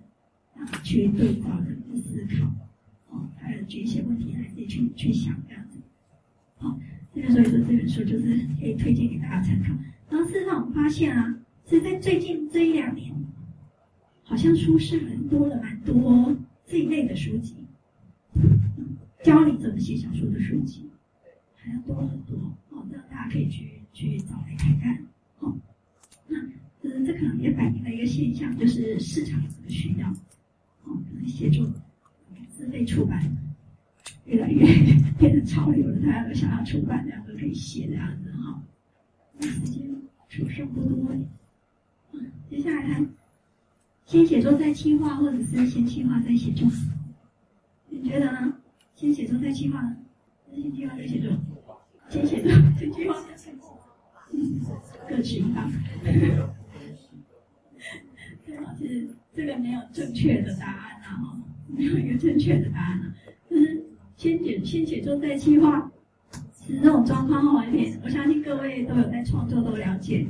[0.54, 2.50] 啊，去对照人的思考，
[3.10, 5.78] 哦，还有举一些问题来自己去去想这样子。
[6.56, 6.78] 好，
[7.14, 9.74] 这个所以说这本书就是可以推荐给大家参考。
[10.08, 13.14] 然后事实上我发现啊，是在最近这一两年，
[14.22, 17.54] 好像出世人多了蛮多这一类的书籍。
[19.24, 20.88] 教你怎么写小说的书籍，
[21.56, 22.36] 还要多很多
[22.70, 25.06] 哦，让大家可以去去找来看看
[25.40, 25.56] 哦。
[26.26, 26.38] 那
[26.82, 30.08] 嗯，这可能也反映了一个现象，就是市场的需要
[30.84, 31.66] 哦，可能写作
[32.50, 33.36] 自费出版
[34.24, 34.64] 越来越
[35.18, 38.62] 变成潮流了，大家都想要出版，这样都可以写这样子哈。
[39.38, 39.82] 那时间
[40.28, 41.14] 所剩不多，
[42.12, 43.08] 嗯，接下来看，
[44.04, 46.68] 先写作再计划，或者是先计划再写作，
[47.88, 48.54] 你觉得呢？
[48.94, 49.96] 先写作再计划，
[50.52, 51.30] 先计划再写作，
[52.08, 53.14] 先写作再计划，
[54.40, 54.60] 嗯，
[55.08, 55.70] 各取一方。
[58.46, 63.14] 对啊，其实这个没有正确的答案啊，哈，没有一个正确的答案啊。
[63.50, 63.82] 就是
[64.16, 65.90] 先写先写作再计划，
[66.54, 70.26] 其实这种状况好一点，我相信各位都有在创作，都了解。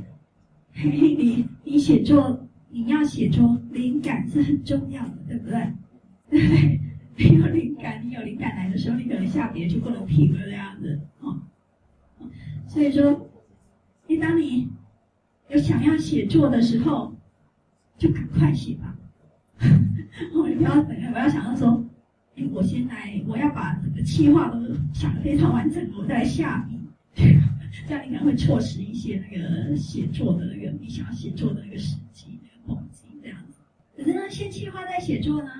[0.73, 5.73] 嘿，你你写作，你要写作，灵感是很重要的，对不对？
[6.29, 6.79] 对不对？
[7.17, 11.35] 没有灵感，你有灵感来的时候，你可能下笔就不能停了这样子啊。
[12.67, 13.28] 所以说，
[14.09, 14.67] 你当你
[15.49, 17.13] 有想要写作的时候，
[17.95, 18.95] 就赶快写吧。
[20.33, 21.85] 我不要等，我要想到说，
[22.35, 24.59] 哎，我先来，我要把整个计划都
[24.95, 26.79] 想得非常完整，我再来下笔，
[27.87, 33.61] 这样应该会错失一些那个写作的那个你想要写作的那个时机、那个动机这样子。
[33.95, 35.51] 可是呢，先计划再写作呢？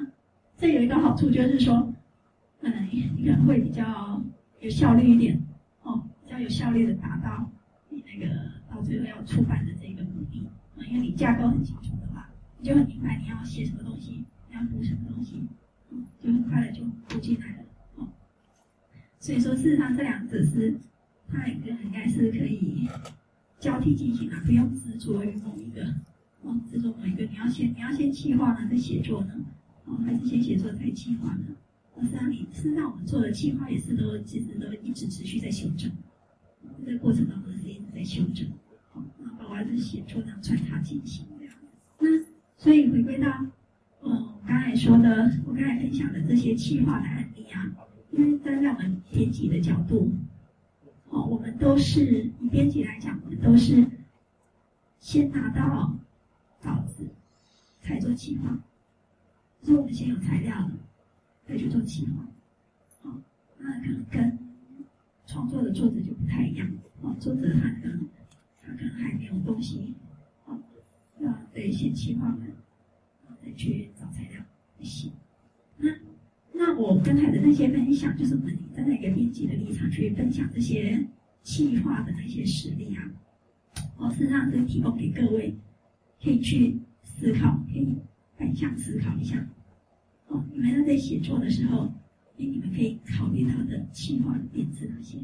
[0.58, 1.94] 这有一个好处，就是说，
[2.62, 2.74] 嗯，
[3.16, 4.20] 你可能会比较
[4.60, 5.40] 有效率一点，
[5.84, 7.48] 哦，比较有效率的达到
[8.12, 10.46] 那个到最后要出版的这个目的，
[10.78, 15.44] 啊，因为你架构很清楚的话，你就很明白你要写什么东西，你要读什么东西，
[15.92, 17.64] 嗯，就很快的就读进来了，
[17.96, 18.08] 哦，
[19.20, 20.80] 所以说事实上这两者是
[21.28, 22.88] 它两个应该是可以
[23.60, 25.94] 交替进行的，不用执着于某一个，
[26.42, 29.34] 哦，执着某一个，你要先你要先计划呢，再写作呢。
[29.86, 31.46] 哦，还是先写作再计划呢？
[32.00, 35.92] 实际上，你是让我们做的计划也是都其实都一直持续在修正，
[36.86, 37.68] 这个过程当中是
[38.00, 38.50] 来修正。
[38.94, 41.26] 好，那包括是写作这样穿插进行。
[42.00, 42.08] 那
[42.56, 43.30] 所以回归到，
[44.00, 47.76] 哦，我刚才说的，我刚才分享的这些企划的案例啊，
[48.12, 50.14] 因为站在我们编辑的角度，
[51.10, 53.86] 哦，我们都是以编辑来讲，我们都是
[55.02, 55.94] 先拿到
[56.62, 57.06] 稿子
[57.82, 58.58] 才做计划。
[59.62, 60.72] 就是我们先有材料了，
[61.46, 62.26] 再去做计划。
[63.04, 63.20] 好，
[63.58, 64.40] 那可能跟
[65.28, 66.66] 创作的作者就不太一样。
[67.02, 68.08] 哦，作者他可能
[68.62, 69.94] 他可能还没有东西，
[70.46, 70.58] 好，
[71.18, 74.40] 那得先计划完，然后再去找材料
[74.78, 75.10] 来写。
[75.78, 75.90] 那
[76.54, 81.08] 那我刚才的那些分享，就是我们站在一个编辑的立场去分享这些
[81.44, 83.12] 计划的那些实例啊。
[83.98, 85.56] 哦，是让这提供给各位
[86.22, 87.98] 可以去思考，可以。
[88.38, 89.46] 反向思考一下，
[90.28, 91.92] 哦，你们在写作的时候，
[92.38, 95.18] 你们可以考虑到的企划的点是哪些？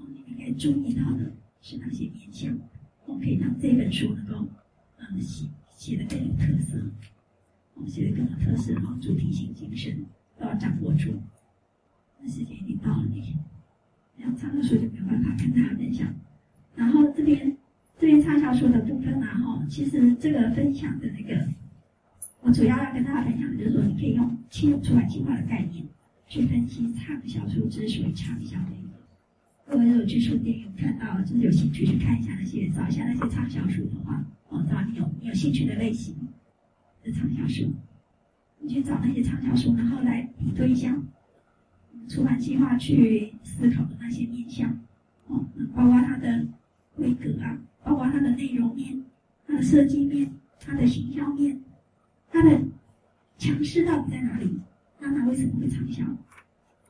[0.00, 2.52] 哦，你们应该注意到的是哪些面向？
[3.06, 4.46] 哦，可以让这本书能够，
[4.98, 6.78] 嗯，写写的更有特色，
[7.74, 10.04] 哦，写的更有特色，然后主题性精神
[10.38, 11.14] 都要掌握住。
[12.20, 13.36] 那时间已经到了，你，
[14.16, 16.12] 然后畅销书就没有办法跟大家分享。
[16.74, 17.56] 然后这边
[17.98, 21.48] 这边畅销书的部分啊，哈，其实这个分享的那个。
[22.42, 25.86] 我主要要跟大家分享的就是说，你可以用企划出版计划的概念
[26.26, 28.89] 去分析畅销书之所以畅销的原因。
[29.70, 36.12] 各位如果去书店有看到，就是有兴趣去看一下那些，找一下那些畅销书的话，哦，找你有你有兴趣的类型
[37.04, 37.72] 的畅销书，
[38.58, 41.00] 你去找那些畅销书，然后来比对一下
[42.08, 44.68] 出版计划去思考的那些面向，
[45.28, 46.48] 哦，包括它的
[46.96, 49.04] 规格啊，包括它的内容面、
[49.46, 51.62] 它的设计面、它的行销面、
[52.28, 52.60] 它的
[53.38, 54.58] 强势到底在哪里？
[54.98, 56.04] 那它为什么会畅销？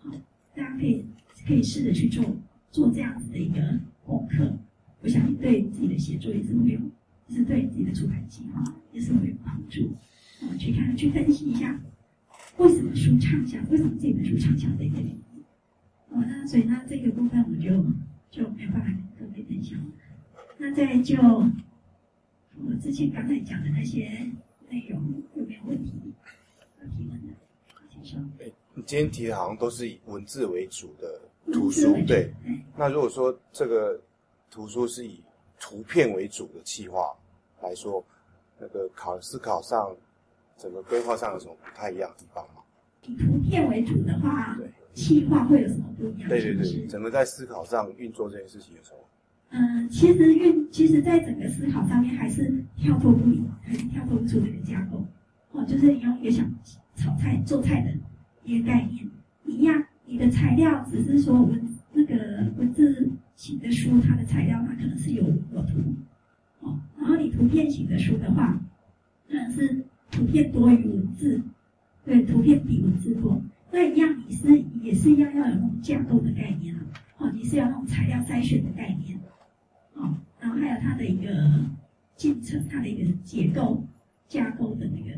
[0.03, 0.11] 好，
[0.57, 1.05] 大家可以
[1.47, 2.25] 可以试着去做。
[2.71, 3.61] 做这样子的一个
[4.07, 4.57] 功课，
[5.01, 6.81] 我相信对自己的写作也是会有，
[7.29, 9.91] 是对自己的出版计划也是会有帮助。
[10.43, 11.81] 我去看，去分析一下，
[12.59, 13.59] 为什么书畅销？
[13.71, 15.45] 为什么这本书畅销的一个原因？
[16.11, 17.71] 哦，那所以那这个部分我就
[18.31, 18.87] 就没有办法
[19.19, 19.79] 跟各位分享。
[20.57, 24.31] 那再就我之前刚才讲的那些
[24.69, 25.93] 内容有没有问题？
[26.81, 27.35] 有提问的，
[27.91, 28.21] 请说。
[28.39, 31.30] 哎，你今天提的好像都是以文字为主的。
[31.53, 32.33] 图书对，
[32.77, 34.01] 那如果说这个
[34.51, 35.23] 图书是以
[35.59, 37.15] 图片为主的企划
[37.63, 38.05] 来说，
[38.59, 39.95] 那个考思考上，
[40.57, 42.63] 整个规划上有什么不太一样的地方吗？
[43.07, 46.29] 以图片为主的话，对，企划会有什么不一样？
[46.29, 49.07] 对对对，整个在思考上运作这件事情的时候，
[49.51, 55.03] 嗯，其实运，其实在整个思考上面还是跳脱不了，还是跳脱不出这个架构。
[55.53, 56.49] 哦，就是你用一个想
[56.95, 57.91] 炒菜做菜的
[58.45, 59.09] 一个概念
[59.47, 59.85] 一样。
[60.11, 62.17] 你的材料只是说文那个
[62.59, 65.79] 文字型的书，它的材料它可能是有有图，
[66.59, 68.61] 哦，然后你图片型的书的话，
[69.29, 71.41] 可能是图片多于文字，
[72.05, 73.41] 对，图片比文字多。
[73.71, 76.81] 那一样，你是也是一样要有那种架构的概念啊，
[77.19, 79.17] 哦，你是要那种材料筛选的概念，
[79.95, 81.71] 哦，然后还有它的一个
[82.17, 83.87] 进程，它的一个结构
[84.27, 85.17] 架构的那个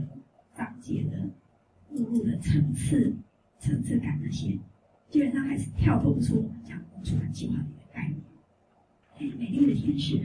[0.55, 1.31] 章节的
[1.91, 3.15] 目录的层次
[3.59, 4.59] 层次感那些。
[5.13, 8.19] 基本上还是跳脱不出我们讲出版计划的一个概念。
[9.19, 10.19] 哎，美丽的天使，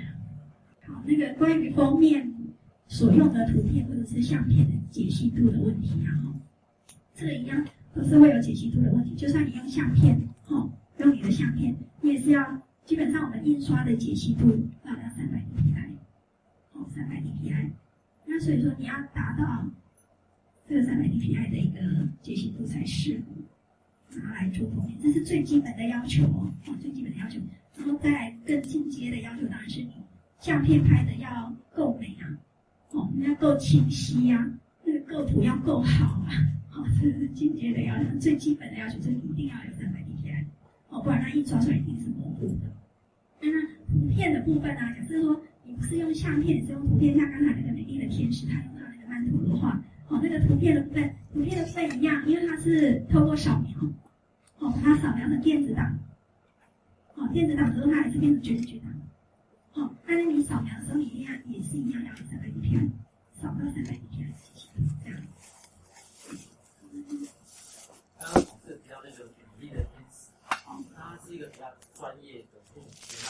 [0.86, 2.34] 好，那个关于封面
[2.88, 6.34] 所用的图片或者是相片的解析度的问题啊，哈，
[7.14, 9.14] 这一样都是会有解析度的问题。
[9.14, 14.48] 就算你用相片，哦，用你的相片，你也是要基本上我们印刷的解析度
[14.86, 15.90] 要要三百 DPI，
[16.72, 17.72] 哦，三百 DPI。
[18.26, 19.70] 那所以说你要达到
[20.66, 23.22] 这个三百 DPI 的一个解析度才适
[24.22, 27.40] 拿来做封面，这是最基本的要求哦，最基本的要求。
[27.76, 29.92] 然后再更进阶的要求，当然是你
[30.40, 32.26] 相片拍的要够美啊，
[32.92, 34.52] 哦，你要够清晰呀，
[34.84, 36.30] 那个构图要够好啊，
[36.70, 38.20] 好，这是进阶的要求。
[38.20, 40.46] 最基本的要求就是一定要有三百 DPI，
[40.90, 42.72] 哦，不然它印刷出来一定是模糊的。
[43.40, 49.82] 那那图片的部分呢，假设说你不是用相片，是用图片，像刚才那个美丽的天使，他用他那个曼陀罗画。
[50.10, 53.78] 哦，那个图片的部分，图片的部分一样，因为它是透过扫描，
[54.60, 55.98] 哦，他扫描的电子档，
[57.16, 58.92] 哦，电子档之后它还是变成 JPG 档，
[59.74, 62.90] 哦，但是你扫描的时候，你一样也是一样要三百 DPI，
[63.34, 64.34] 扫到三百 DPI
[65.04, 65.22] 这样。
[68.20, 70.32] 刚刚是比较那个美丽的天使，
[70.66, 73.30] 哦，它是一个比较专业的工具嘛，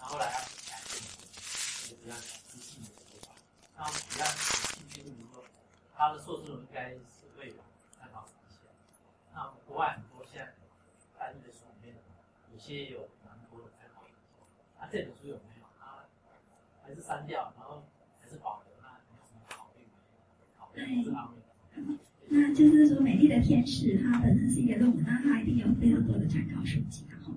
[0.00, 0.30] 然后来要
[0.68, 2.14] 改变一个比较
[2.48, 3.32] 自信的说法，
[3.76, 4.24] 然后比较。
[5.96, 7.54] 他的硕士应该是会有
[7.98, 8.60] 参考一些。
[9.34, 10.50] 那国外很多现在
[11.20, 11.94] 翻译的书里面，
[12.50, 14.00] 有些有蛮多的参考。
[14.80, 15.64] 那这本书有没有？
[15.76, 16.08] 啊，
[16.82, 17.84] 还是删掉，然后
[18.18, 18.72] 还是保留？
[18.80, 20.56] 那有什么考虑没有？
[20.56, 21.98] 考虑这方面。
[22.30, 27.04] 那就是说，《美丽的天使》它本身是一个论文，那它一定有非常多的参考书籍。
[27.10, 27.34] 然后，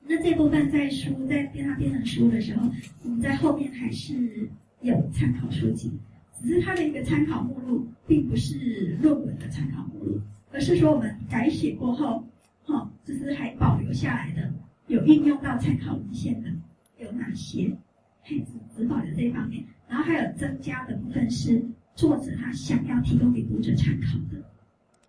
[0.00, 2.66] 那这部分在书在变它变成书的时候，
[3.04, 4.48] 我们在后面还是
[4.80, 5.92] 有参考书籍。
[6.40, 10.18] 只是它的一个参考目录，并不是论文的参考目录，
[10.50, 12.24] 而是说我们改写过后，
[12.64, 14.52] 哈，就是还保留下来的，
[14.86, 16.50] 有运用到参考文献的
[16.98, 17.76] 有哪些？
[18.22, 24.42] 嘿，只只保留这一方面，然后还有增加的部分是作者他想要提供给读者参考的，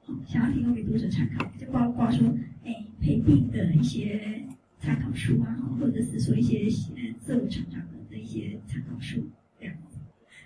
[0.05, 2.27] 好，想要提供给读者参考，就包括说，
[2.65, 4.43] 哎，陪病的一些
[4.79, 6.63] 参考书啊，或者是说一些
[6.95, 9.23] 呃自我成长的的一些参考书。
[9.59, 9.75] 这样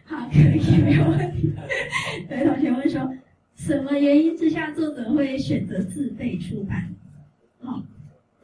[0.04, 1.54] 好，可以，没有问题。
[2.30, 3.14] 有同学问说，
[3.56, 6.94] 什么原因之下作者会选择自费出版？
[7.68, 7.84] 好，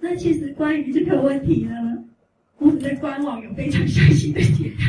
[0.02, 2.04] 那其实关于这个问题呢，
[2.60, 4.84] 我们的官网有非常详细的解答。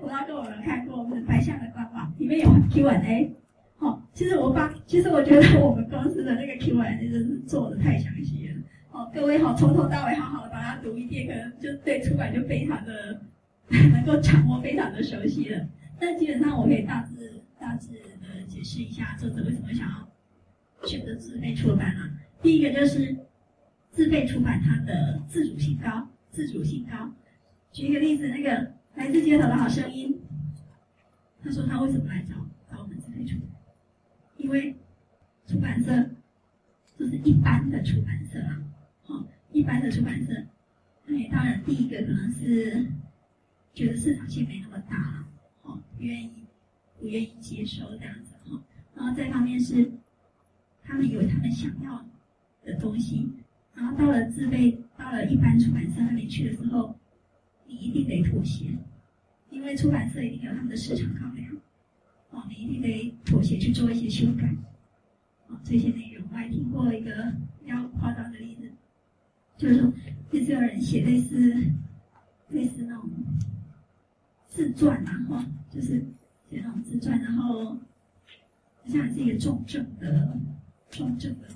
[0.00, 3.34] 我要跟我们看过我们白象的官网，里面有 Q&A。
[3.76, 8.54] 好，其实我把，其实我觉得我们公司的那个 Q&A 真是做的太详细了。
[8.92, 13.20] 哦，各位好，从头到尾好好的把它读一遍，可能就对出版就非常的。
[13.70, 15.66] 能够掌握非常的熟悉了，
[15.98, 22.10] 但基本上我可以大致大致的解释一下作者为什么想要选择自费出版啊。
[22.44, 23.16] 第一个就是
[23.90, 27.10] 自费出版，它的自主性高，自主性高。
[27.72, 30.20] 举一个例子，那个来自街头的好声音，
[31.42, 32.34] 他说他为什么来找
[32.70, 33.48] 找我们自费出版？
[34.36, 34.76] 因为
[35.46, 36.10] 出版社
[36.98, 38.62] 就是一般的出版社啊，
[39.06, 40.34] 哦，一般的出版社，
[41.06, 42.86] 哎，当然第一个可能是
[43.72, 45.24] 觉得市场性没那么大，
[45.62, 46.44] 哦，不愿意
[47.00, 48.62] 不愿意接受这样子哈，
[48.94, 49.90] 然后再方面是
[50.82, 52.04] 他们有他们想要
[52.64, 53.28] 的东西，
[53.74, 56.94] 然后到了自费到了一般出版社那里去的时候，
[57.66, 58.76] 你一定得妥协，
[59.50, 61.54] 因为出版社一定有他们的市场考量，
[62.30, 64.48] 哦，你一定得妥协去做一些修改。
[65.48, 68.70] 哦这些内容，我还听过一个比较夸张的例子，
[69.56, 69.92] 就是说，
[70.30, 71.54] 也是有人写类似
[72.48, 73.08] 类似那种
[74.48, 75.98] 自传啊，哈，就是
[76.50, 77.78] 写那种自传，然后好
[78.86, 80.38] 像是一个重症的
[80.90, 81.48] 重症的，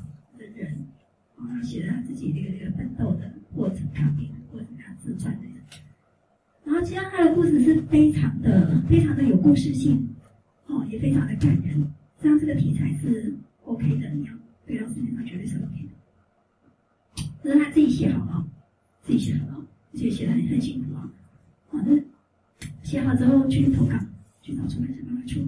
[1.39, 5.47] 然后写了他自己这个这个奋斗的过程，抗病的过程，他自传的，
[6.65, 10.09] 然后其实他的故事是非常的非常的有故事性，
[10.67, 13.35] 哦，也非常的感人，这样这个题材是。
[13.65, 14.33] OK 的，你要
[14.65, 17.23] 对到市面上绝对是 OK 的。
[17.43, 18.49] 这是他自己写好了，
[19.03, 21.13] 自己写好了，而且写的很很辛苦啊。
[21.69, 22.03] 好的，
[22.83, 23.95] 写好之后去投稿，
[24.41, 25.47] 去找出版社帮他出。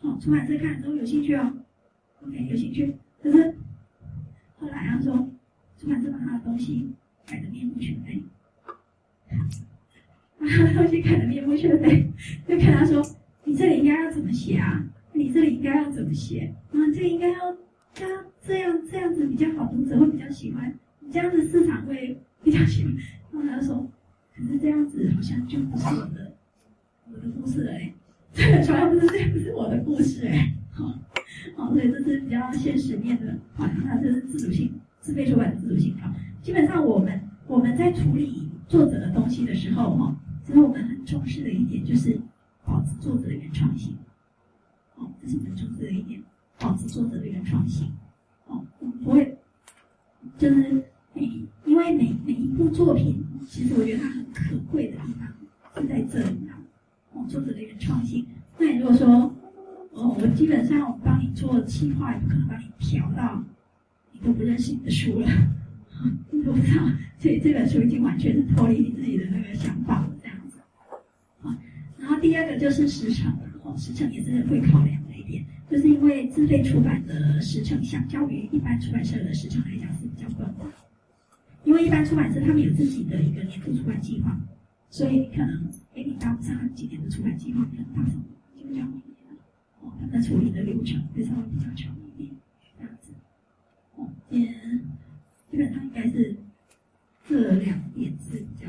[0.00, 1.54] 哦，出版社看了之后有兴趣哦
[2.26, 2.92] ，OK 有兴趣。
[3.22, 3.54] 可是
[4.64, 5.28] 后来啊说，
[5.76, 6.90] 出版社把他的东西
[7.26, 8.24] 改的面目全非，
[10.38, 12.10] 把他的东西改的面目全非，
[12.48, 13.04] 就看他说，
[13.44, 14.82] 你这里应该要怎么写啊？
[15.12, 16.54] 你这里应该要怎么写？
[16.72, 17.54] 啊，这应该要
[17.92, 20.74] 这样这样这样子比较好，读者会比较喜欢。
[21.00, 22.96] 你这样子市场会比较喜欢。
[23.32, 23.86] 然后他说，
[24.34, 26.32] 可是这样子好像就不是我的
[27.12, 27.92] 我的故事了哎，
[28.32, 30.54] 这个传来不是这，不是我的故事哎。
[30.72, 30.98] 好，
[31.56, 36.14] 好，所以这是比较现实面的啊，那这是自主性，自费出版的自主性啊。
[36.42, 42.20] 基本上我们我们在处理作者的东西的时候哈，其实我们很重视的一点就是
[42.64, 43.96] 保持作者的原创性。
[44.96, 46.22] 哦，这是很重视的一点，
[46.58, 47.92] 保持作者的原创性。
[48.46, 49.36] 哦，我不会，
[50.38, 55.28] 就是每因为每每一部作品，其实我觉得它很可贵的地方
[55.76, 56.58] 是在这里啊。
[57.12, 58.26] 哦，作者的原创性。
[58.58, 59.33] 那你如果说，
[59.94, 63.42] 哦，我基本上我帮你做企划，也不可能帮你调到
[64.12, 65.28] 你都不认识你的书了，
[66.30, 66.82] 你都不知道，
[67.18, 70.58] 所以这本书已经完全是脱离你自己的那个想法了，这样子。
[71.42, 71.58] 啊，
[71.98, 73.36] 然后第二个就是时长。
[73.76, 80.64] 时程也是会考量的一点，就是因为自费出版的时程相较于一般出版社的时程来讲是比较短的。
[81.64, 84.38] 因为一般出版社他们有自己的一个年度出版计划，
[84.90, 88.22] 所以可能给你搭不上几年的出版计划，可能搭上
[88.56, 88.86] 就比较
[89.84, 92.34] 哦，他们处理的流程会稍微比较长一点，
[92.78, 93.12] 这样子。
[93.96, 94.46] 哦，也
[95.50, 96.34] 基本上应该是
[97.26, 98.66] 这两点是比较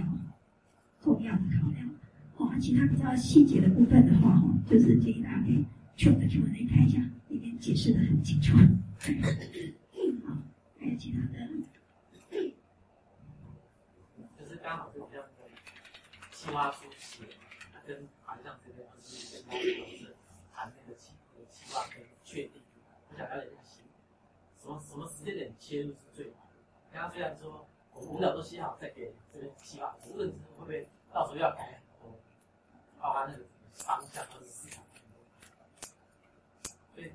[1.02, 1.90] 重要的考量。
[2.38, 7.00] 哦，其他比较细节的部分的话，哈，就是建议大家可以去我的新闻来看一下，
[7.30, 8.58] 里面解释的很清楚。
[8.58, 10.38] 好，
[10.78, 11.48] 还有其他的，
[14.38, 15.48] 就是刚好是这样的，
[16.32, 17.24] 企划书写，
[17.88, 20.14] 跟好像这个就是跟公司
[20.54, 22.62] 谈那个企和企划跟确定，
[23.05, 23.82] 我想了解一下，
[24.62, 26.56] 什么什么时间点切入是最好的？
[26.92, 32.18] 刚刚虽然说我们领导都写好再给这个企划，无论是会不会到时候要改很多。
[33.00, 35.22] 包含那个方向和市场很多，
[36.96, 37.12] 所以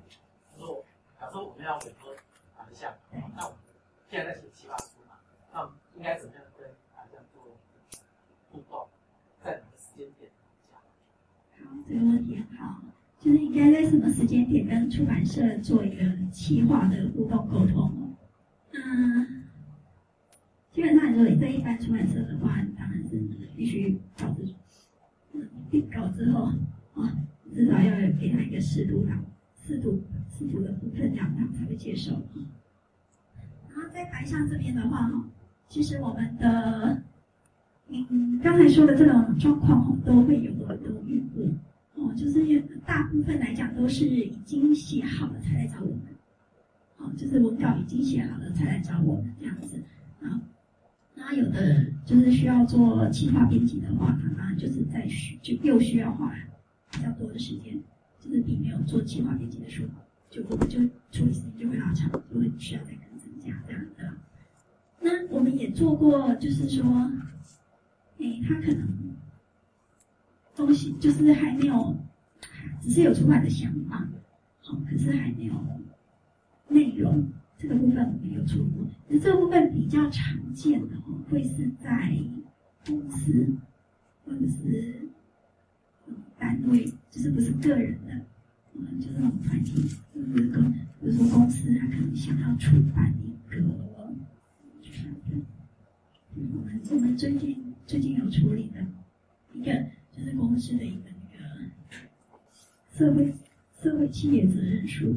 [0.51, 0.85] 他说，
[1.19, 2.15] 假如我们要委托
[2.55, 2.95] 方向，
[3.35, 3.59] 那我们
[4.09, 5.19] 现在在写企划书嘛，
[5.51, 7.43] 那应该怎么样跟方向做
[8.51, 8.87] 互动，
[9.43, 10.31] 在哪个时间点
[10.71, 10.79] 讲？
[11.67, 12.79] 好，这个问题好，
[13.23, 18.15] 就是应该在什么时间点跟出版社做一个企划的互动沟通？
[18.73, 19.43] 嗯，
[20.71, 23.21] 基本上如果在一般出版社的话，当然是
[23.55, 24.55] 必须找这种。
[25.69, 26.51] 定稿之后
[26.95, 27.15] 啊，
[27.53, 29.11] 至少要有给他一个适度的、
[29.55, 32.11] 适度、适度的部分，这样他才会接受。
[33.69, 35.29] 然后在台上这边的话哈，
[35.69, 37.01] 其实我们的
[37.87, 40.91] 嗯刚才说的这种状况哈，都会有很多
[42.01, 46.01] 哦，就是大部分来讲都是已经写好了才来找我们，
[46.97, 49.79] 哦，就是文稿已经写好了才来找我们这样子
[50.21, 50.41] 啊。
[51.13, 56.33] 那有的就是需要做企划编辑的话，他当然就是在需就又需要花
[56.91, 57.79] 比较多的时间，
[58.19, 59.89] 就是比没有做企划编辑的时候，
[60.31, 60.79] 就我们就
[61.11, 64.11] 处理时间就会拉长，就会需要再更增加这样的。
[64.99, 66.83] 那我们也做过，就是说，
[68.19, 68.87] 哎，他可能
[70.55, 71.95] 东西就是还没有
[72.81, 74.07] 只是有出版的想法，
[74.61, 75.53] 好，可是还没有
[76.67, 77.27] 内容。
[77.57, 82.17] 这个部分我们有出过，那这个部分比较常见的哦，会是在
[82.87, 83.53] 公司
[84.25, 84.95] 或者是
[86.39, 88.19] 单位，就是不是个人的，
[88.73, 89.73] 嗯，就是那种团体，
[90.15, 93.61] 就是公，比如说公司他可能想要出版一个，
[94.81, 95.05] 就是，
[96.33, 98.83] 我们我们最近最近有处理的
[99.53, 99.71] 一个，
[100.15, 101.45] 就是公司的一个那个
[102.91, 103.33] 社会
[103.81, 105.15] 社会企业责任书，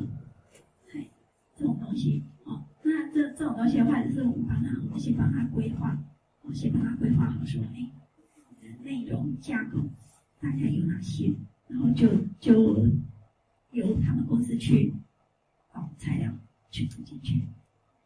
[0.90, 1.08] 对，
[1.56, 2.64] 这种东西哦。
[2.82, 5.98] 那这这种东西的话，就是我们帮他，我们先帮他规划，
[6.42, 7.90] 我先帮他规划好说，哎，
[8.82, 9.80] 内容架构
[10.40, 11.34] 大概有哪些，
[11.68, 12.86] 然后就就
[13.72, 14.94] 由他们公司去
[15.72, 16.32] 找材料
[16.70, 17.40] 去补进去，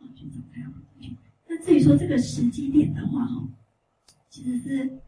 [0.01, 1.17] 啊，去找材料进去。
[1.47, 3.47] 那至于说这个时机点的话，哈，
[4.29, 4.99] 其实是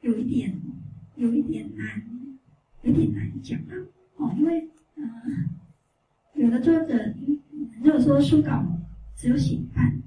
[0.00, 0.60] 有一点
[1.20, 2.02] 有一点难，
[2.82, 3.72] 有点难讲啊，
[4.16, 5.30] 哦，因为嗯、呃，
[6.34, 7.14] 有的作者，
[7.82, 8.64] 如果说书稿。
[9.16, 10.00] 只有写一半，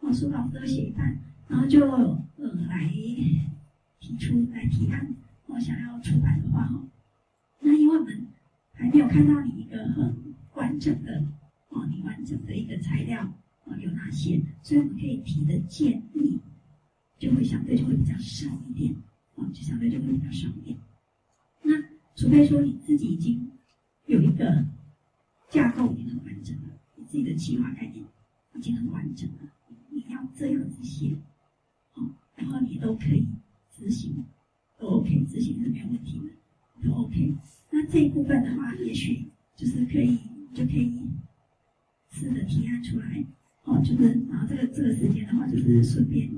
[0.00, 2.84] 哦，书稿只有写一半，然后就呃来
[4.00, 5.14] 提出来提案，
[5.46, 6.82] 我、哦、想要出版的话，哈，
[7.60, 8.26] 那因为我们
[8.72, 11.24] 还没有看到你一个很完整的，
[11.68, 13.22] 哦，你完整的一个材料，
[13.66, 16.40] 哦，有哪些，所以我们可以提的建议
[17.20, 18.96] 就会相对就会比较少一点，
[19.40, 20.78] 哦，就相对就会比较少一点。
[21.62, 21.72] 那
[22.14, 23.50] 除非说你自己已经
[24.06, 24.64] 有一个
[25.48, 28.04] 架构已经很完整了，你自己的企划概念。
[28.56, 29.50] 已经很完整了，
[29.88, 31.16] 你要这样子写，
[31.92, 32.02] 好，
[32.36, 33.26] 然后你都可以
[33.74, 34.22] 执行，
[34.78, 37.34] 都 OK，执行是没有问题的，都 OK。
[37.70, 39.24] 那这一部分的话，也许
[39.56, 40.18] 就是可以，
[40.52, 40.92] 就可以
[42.10, 43.24] 试着提案出来，
[43.64, 46.28] 哦，就是然后这个这个时间的话，就是顺便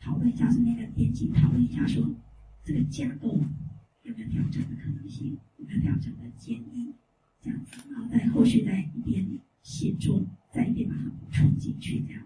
[0.00, 2.14] 讨论一下，是那个编辑讨论一下说，
[2.64, 3.40] 这个架构
[4.02, 6.92] 有没有调整的可能性，有没有调整的建议，
[7.42, 9.26] 这样子，然后在后续在一边
[9.62, 10.24] 写作。
[10.52, 12.22] 再一点把它补充进去，这样，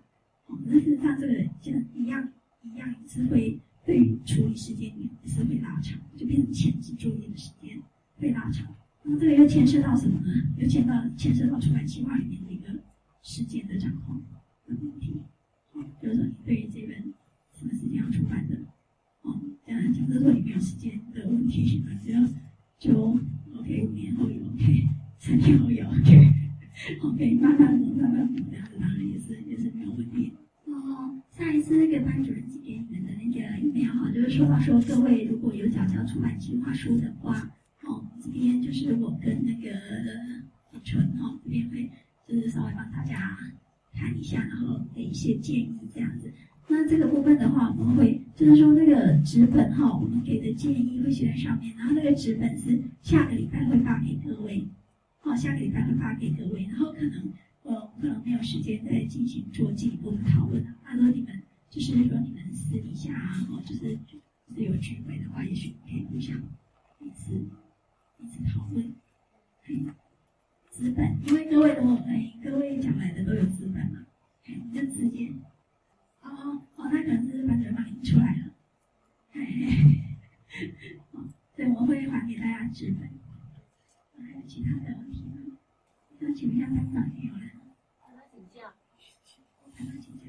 [0.47, 2.29] 哦，那事实上这个像一样
[2.63, 7.77] 一样也是会对于处理时间也是会拉长，就变成前置作业的时间
[8.19, 8.73] 会拉长。
[9.03, 10.33] 那这个又牵涉到什么呢？
[10.59, 12.69] 又牵到牵涉到出版计划里面的一个
[13.21, 14.23] 时间的掌控
[14.69, 15.21] 的问题。
[15.73, 17.13] 哦，就是说你对于这本
[17.53, 18.55] 什么时间要出版的，
[19.23, 22.25] 哦，这样假设说你没有时间的问题，那只要
[22.79, 23.19] 就
[23.57, 24.87] OK，五年后有 OK，
[25.19, 26.37] 三年后有 OK。
[27.03, 30.33] OK，慢慢的、慢慢的，这样子当然也是也是没有问题。
[30.65, 35.37] 哦，上一次那个班主任寄给你们的那个 email 哈，就是说到说各位如
[36.11, 37.49] 出版计划书的话，
[37.85, 39.71] 哦，这边就是我跟那个
[40.73, 41.89] 李纯哈这边会
[42.27, 43.39] 就是稍微帮大家
[43.95, 46.33] 看一下，然后给一些建议这样子。
[46.69, 54.67] 那这个部分的话，我们会就是说那个纸本哈，我们给的建议会写在上面，然后那个纸本是下个礼拜会发给各位。
[55.23, 57.33] 哦，下个礼拜会发给各位，然后可能
[57.63, 60.65] 呃可能没有时间再进行做进一步的讨论。
[60.85, 63.99] 那如果你们就是说你们私底下啊，就是
[64.55, 66.41] 是有聚会的话，也许可以互相
[66.99, 67.33] 彼此
[68.19, 68.95] 彼此讨论。
[69.69, 69.95] 嗯，
[70.71, 74.07] 资本，因为各位都哎，各位讲来的都有资本嘛，
[74.45, 75.33] 哎，就直接
[76.23, 78.55] 哦哦，那可能是班主任帮你出来了，
[79.33, 83.09] 嘿嘿，哦，对，我会还给大家资本。
[84.19, 85.23] 还有其他的问题。
[85.25, 85.59] 吗？
[86.19, 87.51] 那请问一下班长有没有人？
[88.07, 88.75] 跟他请假。
[89.77, 90.25] 跟他请假。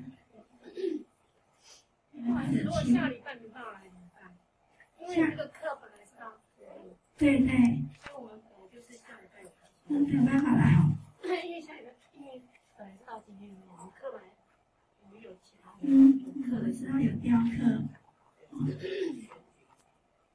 [2.23, 3.90] 不好意思，如果下礼拜没办法来？
[5.01, 6.33] 因为这个课本来是要
[7.17, 7.49] 对对。
[7.99, 9.49] 所以我们可能就是下礼拜有。
[9.87, 10.95] 嗯，没有办法来哦。
[11.21, 12.41] 对，因为下礼拜，因为
[12.77, 14.21] 本来是到今天，我们课本
[15.03, 15.77] 我们有其他的。
[15.81, 17.83] 嗯，课本是要有雕刻。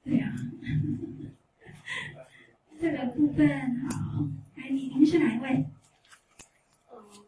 [0.03, 0.35] 对呀。
[2.79, 3.49] 这个部分
[3.89, 5.65] 好，哎，你您是哪一位？
[6.93, 7.25] 嗯，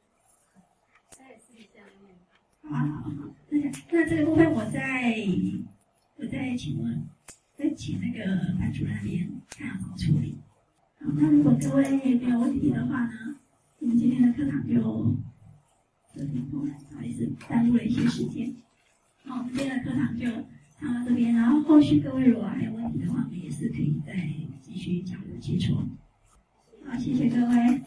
[1.08, 2.14] 在私底下面。
[2.62, 3.10] 好好好，
[3.48, 3.58] 那
[3.90, 5.16] 那这个部分我再
[6.16, 7.08] 我再请问，
[7.58, 10.38] 再请那个班主任那边看要怎么处理。
[11.00, 13.34] 好，那如果各位没有问题的话呢，
[13.80, 15.16] 我们今天的课堂就
[16.14, 16.60] 这边不
[16.94, 18.54] 好意思耽误了一些时间。
[19.24, 20.24] 好，我们今天的课堂就
[20.78, 24.14] 上到这边，然后后续各位如果还有问题的话，我们也是可以再
[24.62, 25.74] 继续交流接触。
[26.86, 27.82] 好，谢谢各位。